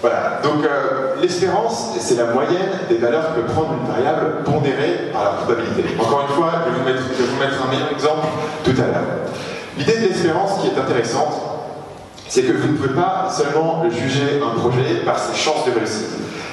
voilà, 0.00 0.40
donc 0.44 0.64
euh, 0.64 1.16
l'espérance, 1.20 1.96
c'est 1.98 2.16
la 2.16 2.26
moyenne 2.26 2.70
des 2.88 2.98
valeurs 2.98 3.34
que 3.34 3.40
peut 3.40 3.52
prendre 3.52 3.74
une 3.80 3.92
variable 3.92 4.44
pondérée 4.44 5.10
par 5.12 5.24
la 5.24 5.30
probabilité. 5.30 5.96
Encore 5.98 6.26
une 6.28 6.34
fois, 6.36 6.52
je 6.66 6.70
vais 6.70 6.78
vous 6.78 6.84
mettre, 6.84 7.02
je 7.12 7.22
vais 7.22 7.28
vous 7.28 7.40
mettre 7.40 7.66
un 7.66 7.70
meilleur 7.70 7.90
exemple 7.92 8.26
tout 8.64 8.74
à 8.78 8.86
l'heure. 8.86 9.04
L'idée 9.76 9.98
de 9.98 10.08
l'espérance 10.08 10.60
qui 10.60 10.68
est 10.68 10.78
intéressante, 10.78 11.34
c'est 12.28 12.42
que 12.42 12.52
vous 12.52 12.68
ne 12.68 12.76
pouvez 12.76 12.94
pas 12.94 13.28
seulement 13.28 13.82
juger 13.90 14.40
un 14.40 14.56
projet 14.56 15.02
par 15.04 15.18
ses 15.18 15.36
chances 15.36 15.66
de 15.66 15.72
réussite. 15.72 16.10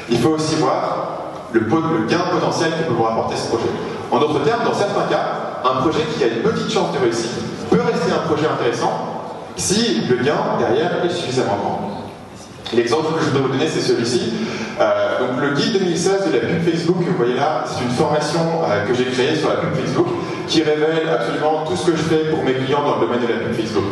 Il 0.10 0.20
faut 0.20 0.30
aussi 0.30 0.56
voir 0.56 1.27
le, 1.54 1.62
gain 2.08 2.26
potentiel 2.32 2.72
que 2.72 2.88
peut 2.88 2.94
vous 2.94 3.04
rapporter 3.04 3.36
ce 3.36 3.48
projet. 3.48 3.70
En 4.12 4.20
d'autres 4.20 4.44
termes, 4.44 4.64
dans 4.64 4.74
certains 4.74 5.08
cas, 5.10 5.62
un 5.64 5.82
projet 5.82 6.04
qui 6.16 6.24
a 6.24 6.28
une 6.28 6.42
petite 6.42 6.72
chance 6.72 6.94
de 6.94 7.00
réussite 7.00 7.32
peut 7.70 7.82
rester 7.82 8.12
un 8.12 8.28
projet 8.28 8.48
intéressant 8.48 9.34
si 9.56 10.02
le 10.08 10.18
gain 10.18 10.58
derrière 10.60 11.04
est 11.04 11.10
suffisamment 11.10 11.58
grand. 11.58 11.98
L'exemple 12.74 13.14
que 13.18 13.22
je 13.22 13.30
voudrais 13.30 13.42
vous 13.44 13.54
donner, 13.54 13.68
c'est 13.68 13.82
celui-ci. 13.82 14.34
Euh, 14.80 15.20
donc 15.20 15.42
le 15.42 15.52
guide 15.52 15.80
2016 15.80 16.28
de 16.28 16.34
la 16.34 16.40
pub 16.40 16.64
Facebook 16.64 17.00
que 17.00 17.10
vous 17.10 17.18
voyez 17.18 17.36
là, 17.36 17.64
c'est 17.66 17.84
une 17.84 17.92
formation 17.92 18.42
euh, 18.70 18.86
que 18.86 18.94
j'ai 18.94 19.06
créée 19.06 19.36
sur 19.36 19.50
la 19.50 19.56
pub 19.56 19.74
Facebook 19.74 20.08
qui 20.48 20.64
révèle 20.64 21.10
absolument 21.10 21.64
tout 21.66 21.76
ce 21.76 21.92
que 21.92 21.98
je 21.98 22.04
fais 22.04 22.30
pour 22.30 22.44
mes 22.44 22.54
clients 22.54 22.84
dans 22.84 23.00
le 23.00 23.08
domaine 23.08 23.22
de 23.22 23.28
la 23.28 23.40
pub 23.40 23.54
Facebook. 23.54 23.86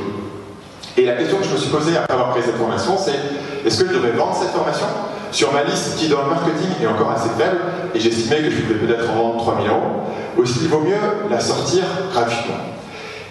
Et 0.97 1.05
la 1.05 1.13
question 1.13 1.38
que 1.38 1.45
je 1.45 1.51
me 1.51 1.57
suis 1.57 1.69
posée 1.69 1.97
après 1.97 2.13
avoir 2.13 2.31
créé 2.31 2.43
cette 2.43 2.57
formation, 2.57 2.97
c'est 2.97 3.19
est-ce 3.65 3.83
que 3.83 3.89
je 3.89 3.93
devrais 3.93 4.12
vendre 4.12 4.35
cette 4.39 4.51
formation? 4.51 4.85
Sur 5.36 5.51
ma 5.51 5.63
liste 5.63 5.98
qui 5.98 6.08
dans 6.08 6.22
le 6.22 6.30
marketing 6.30 6.70
est 6.82 6.88
encore 6.88 7.12
assez 7.12 7.30
faible, 7.38 7.60
et 7.94 8.00
j'estimais 8.00 8.38
que 8.38 8.50
je 8.50 8.62
pouvais 8.62 8.80
peut-être 8.80 9.10
en 9.12 9.15
vendre 9.15 9.44
3000 9.44 9.68
euros, 9.68 10.06
est-ce 10.42 10.60
qu'il 10.60 10.70
vaut 10.70 10.80
mieux 10.80 10.96
la 11.30 11.39
sortir 11.39 11.84
gratuitement 12.13 12.56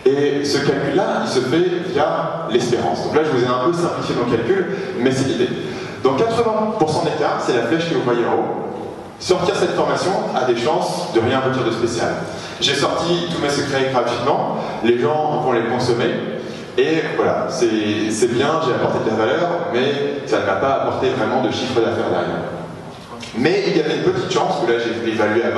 Et 0.05 0.45
ce 0.45 0.59
calcul-là, 0.59 1.23
il 1.25 1.31
se 1.31 1.41
fait 1.41 1.93
via 1.93 2.47
l'espérance. 2.51 3.05
Donc 3.05 3.17
là, 3.17 3.23
je 3.25 3.31
vous 3.31 3.43
ai 3.43 3.47
un 3.47 3.65
peu 3.65 3.73
simplifié 3.73 4.17
mon 4.17 4.31
calcul, 4.31 4.77
mais 4.99 5.11
c'est 5.11 5.29
l'idée. 5.29 5.49
Dans 6.03 6.15
80% 6.17 7.05
des 7.05 7.19
cas, 7.19 7.39
c'est 7.41 7.55
la 7.55 7.63
flèche 7.63 7.89
que 7.89 7.95
vous 7.95 8.03
voyez 8.03 8.27
en 8.27 8.35
haut. 8.35 8.65
Sortir 9.19 9.55
cette 9.57 9.75
formation 9.75 10.11
a 10.35 10.45
des 10.45 10.61
chances 10.61 11.15
de 11.15 11.21
rien 11.21 11.41
retirer 11.41 11.71
de 11.71 11.75
spécial. 11.75 12.11
J'ai 12.61 12.75
sorti 12.75 13.29
tous 13.35 13.41
mes 13.41 13.49
secrets 13.49 13.91
gratuitement, 13.91 14.59
les 14.85 14.99
gens 14.99 15.41
vont 15.43 15.53
les 15.53 15.65
consommer, 15.69 16.11
et 16.76 17.02
voilà, 17.16 17.47
c'est 17.49 18.33
bien, 18.33 18.61
j'ai 18.66 18.75
apporté 18.75 18.99
de 19.04 19.11
la 19.11 19.25
valeur, 19.25 19.49
mais 19.73 20.26
ça 20.26 20.40
ne 20.40 20.47
m'a 20.47 20.54
pas 20.54 20.83
apporté 20.83 21.11
vraiment 21.11 21.43
de 21.43 21.50
chiffre 21.50 21.81
d'affaires 21.81 22.11
derrière. 22.11 22.50
Mais 23.37 23.64
il 23.69 23.76
y 23.76 23.81
avait 23.81 23.97
une 23.97 24.02
petite 24.02 24.33
chance, 24.33 24.54
que 24.64 24.73
là 24.73 24.78
j'ai 24.78 25.12
évalué 25.12 25.43
à 25.45 25.50
20%, 25.50 25.52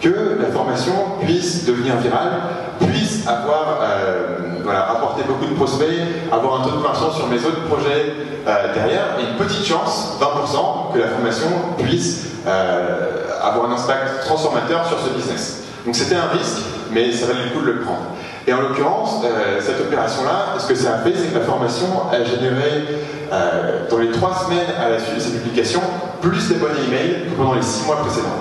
que 0.00 0.38
la 0.40 0.48
formation 0.48 0.92
puisse 1.20 1.64
devenir 1.64 1.96
virale, 1.96 2.32
puisse 2.80 3.26
avoir, 3.28 3.80
euh, 3.82 4.60
voilà, 4.64 4.90
apporter 4.90 5.22
beaucoup 5.22 5.46
de 5.46 5.54
prospects, 5.54 5.86
avoir 6.32 6.60
un 6.60 6.64
taux 6.64 6.70
de 6.70 6.76
conversion 6.76 7.12
sur 7.12 7.28
mes 7.28 7.38
autres 7.44 7.64
projets 7.66 8.12
euh, 8.46 8.74
derrière, 8.74 9.18
et 9.20 9.30
une 9.30 9.36
petite 9.36 9.64
chance, 9.64 10.18
20%, 10.20 10.94
que 10.94 10.98
la 10.98 11.08
formation 11.08 11.48
puisse 11.78 12.26
euh, 12.46 13.24
avoir 13.40 13.70
un 13.70 13.74
impact 13.74 14.24
transformateur 14.24 14.86
sur 14.86 14.98
ce 14.98 15.10
business. 15.10 15.62
Donc 15.84 15.94
c'était 15.94 16.16
un 16.16 16.28
risque, 16.28 16.62
mais 16.90 17.12
ça 17.12 17.26
valait 17.26 17.44
le 17.44 17.50
coup 17.50 17.64
de 17.64 17.70
le 17.70 17.80
prendre. 17.82 18.02
Et 18.48 18.52
en 18.54 18.62
l'occurrence, 18.62 19.20
euh, 19.24 19.60
cette 19.60 19.78
opération-là, 19.78 20.58
ce 20.58 20.66
que 20.66 20.74
ça 20.74 20.94
a 20.94 20.98
fait, 21.00 21.12
c'est 21.14 21.28
que 21.28 21.38
la 21.38 21.44
formation 21.44 21.84
a 22.10 22.24
généré, 22.24 22.82
euh, 23.30 23.86
dans 23.90 23.98
les 23.98 24.10
trois 24.10 24.34
semaines 24.34 24.70
à 24.80 24.88
la 24.88 24.98
suite 24.98 25.16
de 25.16 25.20
cette 25.20 25.42
publication, 25.42 25.82
plus 26.22 26.48
d'abonnés 26.48 26.80
email 26.88 27.26
que 27.28 27.36
pendant 27.36 27.52
les 27.52 27.60
six 27.60 27.84
mois 27.84 27.96
précédents. 27.96 28.40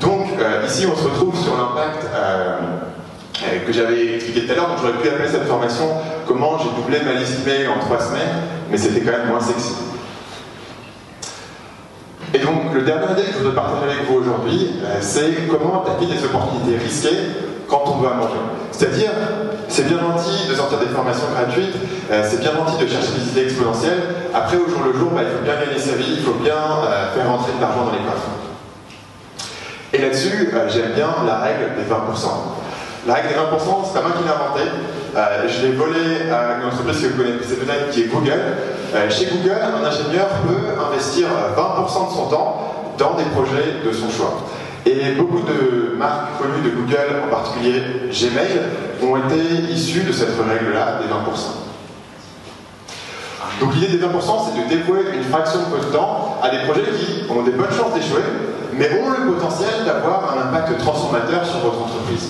Donc, 0.00 0.26
euh, 0.40 0.66
ici, 0.66 0.88
on 0.92 0.96
se 0.96 1.04
retrouve 1.04 1.40
sur 1.40 1.56
l'impact 1.56 2.04
que 3.64 3.72
j'avais 3.72 4.16
expliqué 4.16 4.44
tout 4.44 4.52
à 4.52 4.54
l'heure. 4.56 4.68
Donc, 4.70 4.78
j'aurais 4.80 4.98
pu 5.00 5.08
appeler 5.08 5.28
cette 5.28 5.46
formation 5.46 5.84
comment 6.26 6.58
j'ai 6.58 6.70
doublé 6.70 6.98
ma 7.04 7.12
liste 7.20 7.46
email 7.46 7.68
en 7.68 7.78
trois 7.78 8.00
semaines, 8.00 8.42
mais 8.72 8.76
c'était 8.76 9.02
quand 9.02 9.16
même 9.18 9.28
moins 9.28 9.40
sexy. 9.40 9.74
Et 12.34 12.38
donc, 12.40 12.74
le 12.74 12.82
dernier 12.82 13.12
idée 13.12 13.22
que 13.22 13.32
je 13.34 13.38
voudrais 13.38 13.54
partager 13.54 13.84
avec 13.84 14.08
vous 14.08 14.16
aujourd'hui, 14.16 14.80
c'est 15.00 15.46
comment 15.48 15.84
attaquer 15.84 16.06
des 16.06 16.24
opportunités 16.24 16.76
risquées 16.82 17.45
quand 17.68 17.84
on 17.86 17.98
veut 17.98 18.08
manger. 18.08 18.40
C'est-à-dire, 18.72 19.10
c'est 19.68 19.88
bien 19.88 19.98
gentil 19.98 20.48
de 20.48 20.54
sortir 20.54 20.78
des 20.78 20.86
formations 20.86 21.26
gratuites, 21.34 21.74
euh, 22.10 22.22
c'est 22.28 22.40
bien 22.40 22.52
gentil 22.52 22.82
de 22.82 22.88
chercher 22.88 23.12
des 23.18 23.28
idées 23.30 23.44
exponentielles. 23.44 24.02
Après, 24.34 24.56
au 24.56 24.68
jour 24.68 24.80
le 24.84 24.98
jour, 24.98 25.10
bah, 25.10 25.22
il 25.22 25.36
faut 25.36 25.44
bien 25.44 25.54
gagner 25.54 25.78
sa 25.78 25.96
vie, 25.96 26.18
il 26.18 26.22
faut 26.22 26.34
bien 26.34 26.54
euh, 26.54 27.14
faire 27.14 27.28
rentrer 27.28 27.52
de 27.56 27.60
l'argent 27.60 27.84
dans 27.84 27.92
les 27.92 28.04
coffres. 28.04 28.30
Et 29.92 29.98
là-dessus, 29.98 30.50
euh, 30.52 30.68
j'aime 30.68 30.92
bien 30.94 31.08
la 31.26 31.38
règle 31.38 31.74
des 31.76 31.82
20%. 31.82 32.28
La 33.06 33.14
règle 33.14 33.28
des 33.28 33.34
20%, 33.34 33.86
c'est 33.86 33.94
pas 33.94 34.02
moi 34.02 34.16
qui 34.16 34.24
l'ai 34.24 34.30
inventé. 34.30 34.70
je 35.48 35.66
l'ai 35.66 35.72
volé 35.72 36.30
à 36.30 36.58
une 36.58 36.66
entreprise 36.66 37.00
que 37.02 37.06
vous 37.08 37.22
connaissez 37.22 37.56
peut-être 37.56 37.90
qui 37.90 38.02
est 38.02 38.06
Google. 38.06 38.42
chez 39.10 39.26
Google, 39.26 39.58
un 39.62 39.84
ingénieur 39.84 40.26
peut 40.46 40.74
investir 40.90 41.28
20% 41.56 42.10
de 42.10 42.14
son 42.14 42.26
temps 42.26 42.74
dans 42.98 43.14
des 43.14 43.24
projets 43.24 43.78
de 43.84 43.92
son 43.92 44.10
choix. 44.10 44.42
Et 44.86 45.14
beaucoup 45.16 45.40
de 45.40 45.96
marques 45.96 46.38
connues 46.38 46.62
de 46.62 46.70
Google, 46.70 47.24
en 47.26 47.28
particulier 47.28 47.82
Gmail, 48.08 48.60
ont 49.02 49.16
été 49.16 49.72
issues 49.72 50.04
de 50.04 50.12
cette 50.12 50.38
règle-là 50.38 51.00
des 51.02 51.08
20%. 51.08 51.66
Donc 53.60 53.74
l'idée 53.74 53.98
des 53.98 53.98
20%, 53.98 54.08
c'est 54.46 54.62
de 54.62 54.68
dévouer 54.68 55.00
une 55.16 55.24
fraction 55.24 55.60
de 55.60 55.76
votre 55.76 55.90
temps 55.90 56.38
à 56.40 56.50
des 56.50 56.58
projets 56.58 56.82
qui 56.82 57.28
ont 57.28 57.42
des 57.42 57.50
bonnes 57.50 57.72
chances 57.72 57.94
d'échouer, 57.94 58.22
mais 58.74 58.90
ont 59.02 59.10
le 59.10 59.32
potentiel 59.32 59.84
d'avoir 59.84 60.36
un 60.36 60.48
impact 60.48 60.78
transformateur 60.78 61.44
sur 61.44 61.58
votre 61.58 61.82
entreprise. 61.82 62.28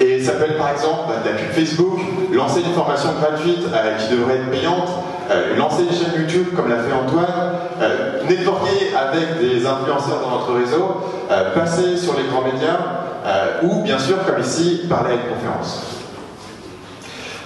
Et 0.00 0.22
ça 0.22 0.32
peut 0.32 0.44
être 0.44 0.58
par 0.58 0.70
exemple 0.70 1.08
bah, 1.08 1.30
Facebook, 1.52 2.00
lancer 2.32 2.60
une 2.60 2.74
formation 2.74 3.10
gratuite 3.18 3.60
qui 3.98 4.14
devrait 4.14 4.34
être 4.34 4.50
payante, 4.50 4.90
euh, 5.30 5.56
lancer 5.56 5.82
une 5.82 5.96
chaîne 5.96 6.20
YouTube 6.20 6.48
comme 6.54 6.68
l'a 6.68 6.76
fait 6.76 6.92
Antoine, 6.92 7.52
euh, 7.80 8.22
networker 8.28 8.94
avec 8.96 9.38
des 9.40 9.66
influenceurs 9.66 10.20
dans 10.20 10.38
notre 10.38 10.52
réseau, 10.54 11.00
euh, 11.30 11.54
passer 11.54 11.96
sur 11.96 12.16
les 12.16 12.24
grands 12.24 12.42
médias, 12.42 12.78
ou 13.62 13.82
bien 13.82 13.98
sûr, 13.98 14.16
comme 14.26 14.40
ici, 14.40 14.82
parler 14.88 15.10
à 15.10 15.14
une 15.14 15.34
conférence. 15.34 15.86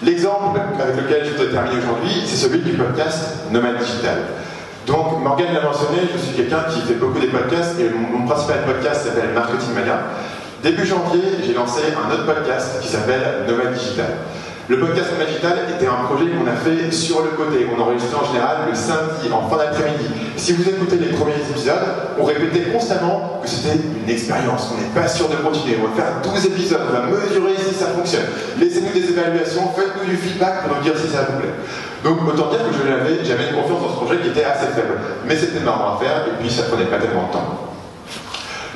L'exemple 0.02 0.59
avec 0.80 0.97
lequel 0.97 1.25
je 1.26 1.30
voudrais 1.33 1.52
terminer 1.52 1.83
aujourd'hui, 1.83 2.23
c'est 2.25 2.37
celui 2.37 2.61
du 2.61 2.73
podcast 2.73 3.50
Nomade 3.50 3.78
Digital. 3.78 4.18
Donc, 4.87 5.21
Morgane 5.23 5.52
l'a 5.52 5.62
mentionné, 5.62 5.99
je 6.12 6.18
suis 6.18 6.35
quelqu'un 6.35 6.64
qui 6.71 6.80
fait 6.80 6.95
beaucoup 6.95 7.18
des 7.18 7.26
podcasts 7.26 7.78
et 7.78 7.90
mon, 7.90 8.18
mon 8.18 8.26
principal 8.26 8.64
podcast 8.64 9.04
s'appelle 9.04 9.30
Marketing 9.35 9.75
Mania. 9.75 9.99
Début 10.62 10.87
janvier, 10.87 11.23
j'ai 11.45 11.52
lancé 11.52 11.83
un 11.92 12.11
autre 12.11 12.25
podcast 12.25 12.80
qui 12.80 12.88
s'appelle 12.88 13.45
Nomade 13.47 13.75
Digital. 13.75 14.16
Le 14.69 14.81
podcast 14.81 15.11
Digital 15.15 15.59
était 15.77 15.87
un 15.87 16.11
projet 16.11 16.27
qu'on 16.27 16.47
a 16.51 16.57
fait 16.57 16.91
sur 16.91 17.23
le 17.23 17.31
côté. 17.39 17.69
On 17.71 17.81
enregistrait 17.81 18.19
en 18.19 18.27
général 18.27 18.67
le 18.69 18.75
samedi, 18.75 19.31
en 19.31 19.49
fin 19.49 19.59
d'après-midi. 19.59 20.11
Si 20.37 20.55
vous 20.55 20.69
écoutez 20.69 20.97
les 20.97 21.15
premiers 21.15 21.39
épisodes, 21.39 21.87
on 22.19 22.25
répétait 22.25 22.73
constamment 22.73 23.39
que 23.41 23.49
c'était 23.49 23.79
une 23.79 24.11
expérience. 24.11 24.75
On 24.75 24.83
n'est 24.83 24.91
pas 24.91 25.07
sûr 25.07 25.29
de 25.29 25.37
continuer. 25.37 25.79
On 25.79 25.87
va 25.87 25.95
faire 25.95 26.19
12 26.21 26.47
épisodes. 26.47 26.81
On 26.83 26.93
va 26.93 27.07
mesurer 27.07 27.55
si 27.63 27.75
ça 27.77 27.95
fonctionne. 27.95 28.27
Laissez-nous 28.59 28.91
des 28.91 29.07
évaluations. 29.09 29.71
Faites-nous 29.71 30.11
du 30.11 30.17
feedback 30.17 30.67
pour 30.67 30.77
nous 30.77 30.83
dire 30.83 30.99
si 30.99 31.15
ça 31.15 31.29
vous 31.31 31.39
plaît. 31.39 31.55
Donc 32.03 32.27
autant 32.27 32.51
dire 32.51 32.67
que 32.67 32.75
je 32.75 32.91
n'avais 32.91 33.25
jamais 33.25 33.47
une 33.51 33.63
confiance 33.63 33.81
dans 33.81 33.91
ce 33.95 34.03
projet 34.03 34.19
qui 34.19 34.29
était 34.35 34.45
assez 34.45 34.67
faible. 34.75 34.99
Mais 35.29 35.37
c'était 35.37 35.61
marrant 35.63 35.95
à 35.95 36.03
faire 36.03 36.27
et 36.27 36.43
puis 36.43 36.51
ça 36.51 36.65
prenait 36.65 36.91
pas 36.91 36.99
tellement 36.99 37.29
de 37.29 37.33
temps. 37.33 37.75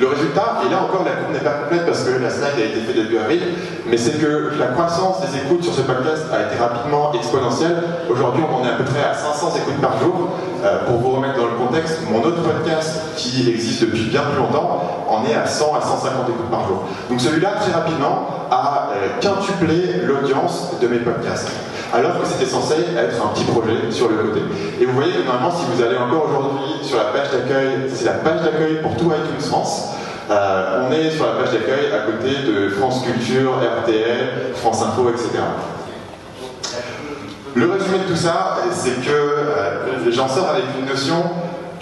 Le 0.01 0.07
résultat, 0.07 0.63
et 0.67 0.71
là 0.71 0.81
encore 0.83 1.05
la 1.05 1.11
courbe 1.13 1.35
n'est 1.35 1.45
pas 1.45 1.61
complète 1.61 1.85
parce 1.85 2.05
que 2.05 2.23
la 2.23 2.31
slide 2.31 2.57
a 2.57 2.65
été 2.65 2.81
faite 2.81 2.97
début 2.97 3.19
avril, 3.19 3.43
mais 3.87 3.99
c'est 3.99 4.19
que 4.19 4.53
la 4.59 4.69
croissance 4.69 5.21
des 5.21 5.37
écoutes 5.37 5.63
sur 5.63 5.75
ce 5.75 5.83
podcast 5.83 6.25
a 6.33 6.47
été 6.47 6.57
rapidement 6.57 7.13
exponentielle. 7.13 7.77
Aujourd'hui, 8.09 8.43
on 8.51 8.63
en 8.63 8.65
est 8.65 8.71
à 8.71 8.77
peu 8.77 8.85
près 8.85 9.03
à 9.03 9.13
500 9.13 9.57
écoutes 9.57 9.81
par 9.83 10.01
jour. 10.01 10.31
Euh, 10.65 10.87
pour 10.87 10.99
vous 10.99 11.11
remettre 11.17 11.37
dans 11.37 11.47
le 11.47 11.53
contexte, 11.53 12.01
mon 12.11 12.23
autre 12.23 12.43
podcast, 12.43 13.01
qui 13.17 13.49
existe 13.51 13.83
depuis 13.83 14.09
bien 14.09 14.23
plus 14.23 14.39
longtemps, 14.39 15.05
en 15.09 15.25
est 15.25 15.35
à 15.35 15.47
100 15.47 15.75
à 15.75 15.81
150 15.83 16.29
écoutes 16.31 16.51
par 16.51 16.67
jour. 16.67 16.85
Donc 17.11 17.21
celui-là, 17.21 17.53
très 17.61 17.73
rapidement, 17.73 18.49
a 18.51 18.91
euh, 18.93 19.21
quintuplé 19.21 20.01
l'audience 20.03 20.79
de 20.81 20.89
mes 20.89 20.99
podcasts 20.99 21.51
alors 21.93 22.21
que 22.21 22.27
c'était 22.27 22.47
censé 22.49 22.75
être 22.97 23.25
un 23.25 23.29
petit 23.29 23.45
projet 23.45 23.91
sur 23.91 24.09
le 24.09 24.17
côté. 24.17 24.41
Et 24.81 24.85
vous 24.85 24.93
voyez 24.93 25.13
que 25.13 25.23
normalement, 25.25 25.51
si 25.51 25.65
vous 25.73 25.83
allez 25.83 25.97
encore 25.97 26.29
aujourd'hui 26.29 26.83
sur 26.83 26.99
la 26.99 27.05
page 27.05 27.31
d'accueil, 27.33 27.91
c'est 27.93 28.05
la 28.05 28.13
page 28.13 28.43
d'accueil 28.43 28.81
pour 28.83 28.97
tout 28.97 29.07
iTunes 29.07 29.49
France. 29.49 29.91
Euh, 30.31 30.87
on 30.89 30.93
est 30.93 31.11
sur 31.11 31.27
la 31.27 31.33
page 31.33 31.53
d'accueil 31.53 31.93
à 31.93 32.07
côté 32.07 32.47
de 32.47 32.69
France 32.71 33.03
Culture, 33.05 33.55
RTL, 33.83 34.55
France 34.55 34.83
Info, 34.83 35.09
etc. 35.11 35.29
Le 37.55 37.69
résumé 37.69 37.99
de 37.99 38.13
tout 38.13 38.17
ça, 38.17 38.59
c'est 38.71 39.05
que 39.05 39.11
euh, 39.11 40.11
j'en 40.13 40.29
sors 40.29 40.51
avec 40.51 40.65
une 40.79 40.87
notion 40.87 41.25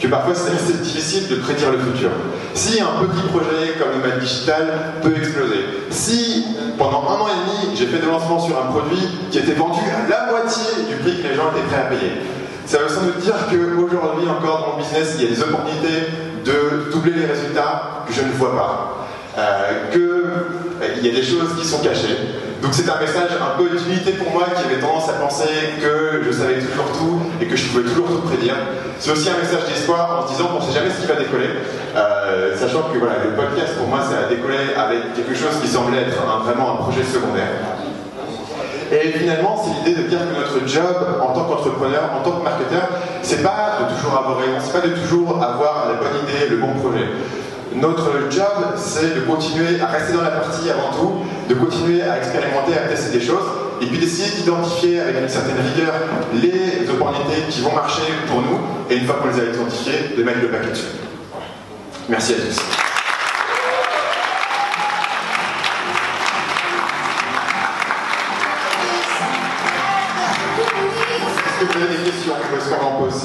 que 0.00 0.06
parfois 0.06 0.32
c'est 0.34 0.80
difficile 0.80 1.28
de 1.28 1.36
prédire 1.36 1.72
le 1.72 1.78
futur. 1.78 2.10
Si 2.54 2.80
un 2.80 3.04
petit 3.04 3.26
projet 3.28 3.74
comme 3.78 4.00
le 4.02 4.20
Digital 4.20 4.66
peut 5.02 5.14
exploser, 5.16 5.57
si 5.98 6.44
pendant 6.78 7.02
un 7.10 7.20
an 7.20 7.26
et 7.26 7.66
demi 7.66 7.76
j'ai 7.76 7.86
fait 7.86 7.98
des 7.98 8.06
lancements 8.06 8.38
sur 8.38 8.56
un 8.56 8.70
produit 8.70 9.08
qui 9.30 9.38
était 9.38 9.54
vendu 9.54 9.80
à 9.80 10.08
la 10.08 10.30
moitié 10.30 10.84
du 10.88 10.94
prix 10.96 11.20
que 11.20 11.28
les 11.28 11.34
gens 11.34 11.50
étaient 11.50 11.66
prêts 11.66 11.82
à 11.82 11.90
payer, 11.90 12.12
ça 12.66 12.78
veut 12.78 12.88
sans 12.88 13.02
doute 13.02 13.18
dire 13.18 13.34
qu'aujourd'hui 13.50 14.28
encore 14.28 14.60
dans 14.60 14.72
mon 14.72 14.78
business 14.78 15.16
il 15.18 15.24
y 15.24 15.26
a 15.26 15.30
des 15.34 15.42
opportunités 15.42 16.06
de 16.44 16.90
doubler 16.92 17.12
les 17.12 17.26
résultats 17.26 18.04
que 18.06 18.14
je 18.14 18.22
ne 18.22 18.30
vois 18.30 18.54
pas, 18.54 19.08
euh, 19.38 19.90
qu'il 19.90 21.04
y 21.04 21.10
a 21.10 21.14
des 21.14 21.22
choses 21.22 21.56
qui 21.58 21.66
sont 21.66 21.78
cachées. 21.78 22.16
Donc 22.62 22.74
c'est 22.74 22.88
un 22.90 22.98
message 22.98 23.30
un 23.40 23.56
peu 23.56 23.68
d'unité 23.68 24.12
pour 24.12 24.32
moi 24.32 24.46
qui 24.56 24.64
avait 24.64 24.80
tendance 24.80 25.08
à 25.08 25.12
penser 25.12 25.48
que 25.80 26.22
je 26.24 26.32
savais 26.32 26.58
toujours 26.58 26.90
tout 26.92 27.20
et 27.40 27.46
que 27.46 27.56
je 27.56 27.68
pouvais 27.68 27.84
toujours 27.84 28.06
tout 28.06 28.20
prédire. 28.22 28.56
C'est 28.98 29.12
aussi 29.12 29.28
un 29.30 29.38
message 29.38 29.68
d'espoir 29.68 30.22
en 30.24 30.26
se 30.26 30.32
disant 30.32 30.48
qu'on 30.48 30.58
ne 30.58 30.64
sait 30.64 30.78
jamais 30.78 30.90
ce 30.90 31.00
qui 31.00 31.06
va 31.06 31.14
décoller, 31.14 31.50
euh, 31.94 32.17
sachant 32.56 32.90
que 32.92 32.98
voilà, 32.98 33.24
le 33.24 33.32
podcast 33.32 33.76
pour 33.78 33.88
moi 33.88 34.00
ça 34.00 34.26
a 34.26 34.28
décollé 34.28 34.74
avec 34.76 35.14
quelque 35.14 35.34
chose 35.34 35.60
qui 35.60 35.68
semblait 35.68 36.02
être 36.02 36.22
vraiment 36.44 36.72
un 36.72 36.76
projet 36.82 37.02
secondaire. 37.02 37.78
Et 38.90 39.12
finalement, 39.12 39.62
c'est 39.62 39.90
l'idée 39.90 40.02
de 40.02 40.08
dire 40.08 40.20
que 40.20 40.34
notre 40.34 40.66
job 40.66 41.20
en 41.20 41.34
tant 41.34 41.44
qu'entrepreneur, 41.44 42.10
en 42.18 42.22
tant 42.24 42.38
que 42.38 42.44
marketeur, 42.44 42.88
c'est 43.20 43.42
pas 43.42 43.80
de 43.80 43.94
toujours 43.94 44.16
avoir 44.16 44.38
raison, 44.38 44.56
c'est 44.64 44.72
pas 44.72 44.86
de 44.86 44.94
toujours 44.94 45.42
avoir 45.42 45.88
la 45.88 45.94
bonne 45.94 46.16
idée, 46.24 46.48
le 46.48 46.56
bon 46.56 46.72
projet. 46.80 47.04
Notre 47.74 48.30
job, 48.30 48.72
c'est 48.76 49.14
de 49.14 49.20
continuer 49.20 49.78
à 49.80 49.86
rester 49.86 50.14
dans 50.14 50.22
la 50.22 50.30
partie 50.30 50.70
avant 50.70 50.90
tout, 50.96 51.12
de 51.50 51.54
continuer 51.54 52.02
à 52.02 52.16
expérimenter, 52.16 52.72
à 52.82 52.88
tester 52.88 53.18
des 53.18 53.24
choses, 53.24 53.44
et 53.82 53.86
puis 53.86 53.98
d'essayer 53.98 54.34
d'identifier 54.36 55.00
avec 55.00 55.20
une 55.20 55.28
certaine 55.28 55.58
rigueur 55.74 55.92
les 56.32 56.88
opportunités 56.88 57.42
qui 57.50 57.60
vont 57.60 57.74
marcher 57.74 58.10
pour 58.26 58.40
nous, 58.40 58.58
et 58.88 58.96
une 58.96 59.04
fois 59.04 59.16
qu'on 59.20 59.28
les 59.28 59.40
a 59.40 59.52
identifiées, 59.52 60.16
de 60.16 60.22
mettre 60.22 60.40
le 60.40 60.48
paquet 60.48 60.70
dessus. 60.70 61.07
Merci 62.08 62.32
à 62.32 62.36
tous. 62.36 62.46
Est-ce 71.28 71.66
que 71.66 71.78
vous 71.78 71.84
avez 71.84 71.98
des 71.98 72.04
questions 72.10 72.32
ou 72.32 72.56
est-ce 72.56 72.70
qu'on 72.70 72.86
en 72.86 73.02
pose 73.02 73.24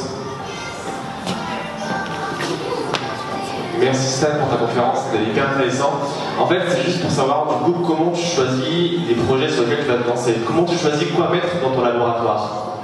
Merci 3.80 4.08
Stan 4.08 4.28
pour 4.40 4.50
ta 4.50 4.66
conférence, 4.66 4.98
c'était 5.10 5.24
hyper 5.30 5.52
intéressant. 5.52 5.94
En 6.38 6.48
fait, 6.48 6.60
c'est 6.68 6.84
juste 6.84 7.02
pour 7.02 7.12
savoir 7.12 7.64
du 7.64 7.72
coup 7.72 7.80
comment 7.88 8.12
tu 8.12 8.26
choisis 8.26 9.00
les 9.08 9.16
projets 9.16 9.50
sur 9.50 9.64
lesquels 9.64 9.86
tu 9.86 9.92
vas 9.92 10.00
te 10.00 10.08
lancer. 10.10 10.36
Comment 10.46 10.66
tu 10.66 10.78
choisis 10.78 11.10
quoi 11.16 11.30
mettre 11.30 11.62
dans 11.62 11.72
ton 11.72 11.84
laboratoire? 11.86 12.80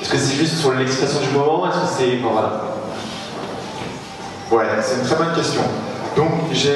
Est-ce 0.00 0.10
que 0.10 0.16
c'est 0.16 0.36
juste 0.36 0.58
sur 0.58 0.72
l'expression 0.74 1.18
du 1.20 1.36
moment? 1.36 1.68
Est-ce 1.68 1.80
que 1.80 1.86
c'est. 1.98 2.16
voilà. 2.18 2.79
Ouais, 4.50 4.64
c'est 4.82 4.96
une 4.96 5.06
très 5.06 5.14
bonne 5.14 5.32
question. 5.32 5.62
Donc, 6.16 6.28
j'ai 6.52 6.72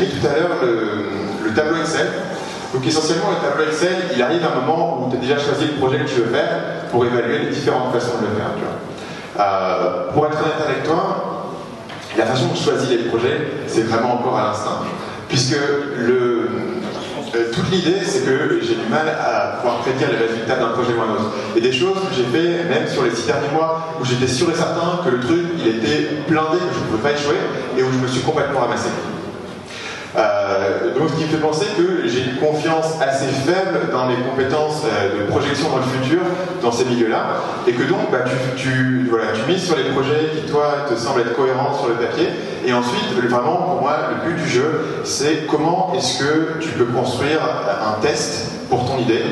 mis 0.00 0.06
tout 0.08 0.26
à 0.26 0.38
l'heure 0.38 0.56
le, 0.62 1.52
tableau 1.54 1.76
Excel. 1.76 2.06
Donc, 2.72 2.86
essentiellement, 2.86 3.32
le 3.32 3.46
tableau 3.46 3.64
Excel, 3.70 3.96
il 4.14 4.22
arrive 4.22 4.42
à 4.44 4.52
un 4.52 4.60
moment 4.66 5.02
où 5.02 5.10
tu 5.10 5.18
as 5.18 5.20
déjà 5.20 5.38
choisi 5.38 5.66
le 5.66 5.72
projet 5.74 5.98
que 5.98 6.08
tu 6.08 6.22
veux 6.22 6.32
faire 6.32 6.88
pour 6.90 7.04
évaluer 7.04 7.40
les 7.40 7.50
différentes 7.50 7.92
façons 7.92 8.16
de 8.18 8.26
le 8.28 8.32
faire. 8.32 8.52
Euh, 9.38 10.12
pour 10.14 10.26
être 10.26 10.38
honnête 10.38 10.66
avec 10.66 10.84
toi, 10.84 11.50
la 12.16 12.24
façon 12.24 12.46
dont 12.46 12.54
je 12.54 12.62
choisis 12.62 12.88
les 12.88 13.04
projets, 13.10 13.46
c'est 13.66 13.82
vraiment 13.82 14.14
encore 14.14 14.38
à 14.38 14.44
l'instinct. 14.44 14.80
Puisque 15.28 15.56
le, 15.98 16.48
euh, 17.34 17.50
toute 17.52 17.70
l'idée, 17.70 18.00
c'est 18.04 18.24
que 18.24 18.60
j'ai 18.60 18.74
du 18.74 18.88
mal 18.90 19.08
à 19.08 19.56
pouvoir 19.56 19.78
prédire 19.78 20.08
les 20.10 20.26
résultats 20.26 20.56
d'un 20.56 20.68
projet 20.68 20.92
autre. 20.92 21.32
Et 21.56 21.60
des 21.60 21.72
choses 21.72 21.98
que 22.08 22.14
j'ai 22.14 22.24
fait, 22.24 22.64
même 22.64 22.86
sur 22.88 23.04
les 23.04 23.10
six 23.10 23.26
derniers 23.26 23.50
mois, 23.52 23.96
où 24.00 24.04
j'étais 24.04 24.26
sûr 24.26 24.50
et 24.50 24.54
certain 24.54 25.00
que 25.04 25.10
le 25.10 25.20
truc, 25.20 25.40
il 25.58 25.68
était 25.68 26.08
blindé, 26.28 26.58
que 26.58 26.74
je 26.74 26.80
ne 26.80 26.84
pouvais 26.90 27.02
pas 27.02 27.18
échouer, 27.18 27.36
et 27.76 27.82
où 27.82 27.92
je 27.92 27.98
me 27.98 28.06
suis 28.06 28.20
complètement 28.20 28.60
ramassé. 28.60 28.88
Euh, 30.52 30.62
Euh, 30.62 30.98
donc 30.98 31.10
ce 31.10 31.14
qui 31.16 31.24
me 31.24 31.28
fait 31.28 31.38
penser 31.38 31.66
que 31.76 32.06
j'ai 32.08 32.24
une 32.24 32.36
confiance 32.36 32.94
assez 33.00 33.26
faible 33.26 33.90
dans 33.90 34.06
mes 34.06 34.16
compétences 34.16 34.82
euh, 34.84 35.24
de 35.24 35.30
projection 35.30 35.68
dans 35.70 35.78
le 35.78 35.82
futur, 35.82 36.20
dans 36.62 36.72
ces 36.72 36.84
milieux-là, 36.84 37.24
et 37.66 37.72
que 37.72 37.82
donc 37.82 38.10
bah, 38.10 38.18
tu, 38.56 39.06
voilà, 39.10 39.32
tu 39.32 39.50
mises 39.50 39.64
sur 39.64 39.76
les 39.76 39.84
projets 39.84 40.30
qui 40.34 40.50
toi 40.50 40.86
te 40.88 40.94
semblent 40.94 41.20
être 41.20 41.34
cohérents 41.34 41.76
sur 41.78 41.88
le 41.88 41.94
papier, 41.94 42.28
et 42.64 42.72
ensuite 42.72 43.12
vraiment 43.28 43.56
pour 43.56 43.80
moi 43.80 43.96
le 44.10 44.30
but 44.30 44.42
du 44.42 44.48
jeu 44.48 44.84
c'est 45.04 45.46
comment 45.48 45.92
est-ce 45.96 46.18
que 46.18 46.58
tu 46.60 46.70
peux 46.70 46.84
construire 46.86 47.40
un 47.42 48.00
test 48.00 48.50
pour 48.68 48.86
ton 48.86 48.98
idée 48.98 49.24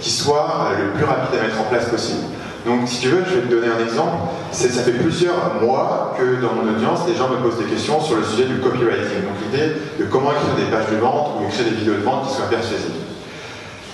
qui 0.00 0.10
soit 0.10 0.70
le 0.78 0.90
plus 0.90 1.04
rapide 1.04 1.38
à 1.38 1.42
mettre 1.42 1.60
en 1.60 1.64
place 1.64 1.86
possible. 1.86 2.22
Donc, 2.66 2.88
si 2.88 2.98
tu 2.98 3.08
veux, 3.08 3.22
je 3.24 3.36
vais 3.36 3.42
te 3.42 3.50
donner 3.54 3.68
un 3.68 3.78
exemple. 3.78 4.26
Ça 4.50 4.82
fait 4.82 4.98
plusieurs 4.98 5.62
mois 5.62 6.16
que 6.18 6.42
dans 6.42 6.52
mon 6.52 6.68
audience, 6.68 7.06
les 7.06 7.14
gens 7.14 7.28
me 7.28 7.36
posent 7.36 7.58
des 7.58 7.70
questions 7.70 8.00
sur 8.00 8.16
le 8.16 8.24
sujet 8.24 8.44
du 8.44 8.58
copywriting. 8.58 9.22
Donc, 9.22 9.38
l'idée 9.46 9.70
de 10.00 10.04
comment 10.06 10.32
écrire 10.32 10.56
des 10.56 10.74
pages 10.74 10.90
de 10.90 10.96
vente 10.96 11.38
ou 11.38 11.46
écrire 11.46 11.64
des 11.64 11.76
vidéos 11.76 11.94
de 11.94 12.02
vente 12.02 12.26
qui 12.26 12.34
soient 12.34 12.50
persuasives. 12.50 12.90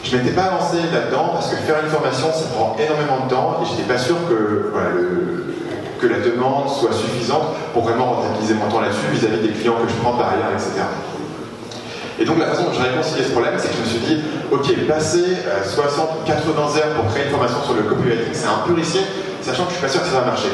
Je 0.03 0.17
m'étais 0.17 0.33
pas 0.33 0.45
avancé 0.45 0.79
là-dedans 0.91 1.31
parce 1.35 1.51
que 1.51 1.57
faire 1.57 1.85
une 1.85 1.91
formation, 1.91 2.33
ça 2.33 2.49
prend 2.57 2.75
énormément 2.81 3.27
de 3.27 3.31
temps 3.31 3.61
et 3.63 3.67
j'étais 3.69 3.87
pas 3.87 3.99
sûr 3.99 4.17
que, 4.27 4.73
que 6.01 6.07
la 6.07 6.21
demande 6.21 6.69
soit 6.69 6.93
suffisante 6.93 7.55
pour 7.75 7.85
vraiment 7.85 8.17
rentabiliser 8.17 8.55
mon 8.55 8.73
temps 8.73 8.81
là-dessus 8.81 9.07
vis-à-vis 9.13 9.47
des 9.47 9.53
clients 9.53 9.77
que 9.85 9.89
je 9.89 9.95
prends 10.01 10.17
par 10.17 10.33
ailleurs, 10.33 10.51
etc. 10.53 10.81
Et 12.23 12.25
donc 12.25 12.39
la 12.39 12.47
façon 12.47 12.67
dont 12.67 12.73
j'ai 12.73 12.89
réconcilié 12.89 13.25
ce 13.25 13.33
problème, 13.33 13.55
c'est 13.59 13.67
que 13.67 13.75
je 13.75 13.81
me 13.81 13.87
suis 13.87 14.15
dit, 14.15 14.23
ok, 14.53 14.87
passer 14.87 15.39
60 15.65 16.25
80 16.25 16.63
heures 16.79 16.95
pour 16.95 17.13
créer 17.13 17.25
une 17.25 17.31
formation 17.31 17.61
sur 17.65 17.75
le 17.75 17.83
copywriting, 17.83 18.33
c'est 18.33 18.47
un 18.47 18.63
peu 18.65 18.75
risqué, 18.75 19.01
sachant 19.41 19.65
que 19.65 19.71
je 19.71 19.75
suis 19.75 19.83
pas 19.83 19.91
sûr 19.91 20.03
que 20.03 20.07
ça 20.07 20.21
va 20.21 20.27
marcher. 20.27 20.51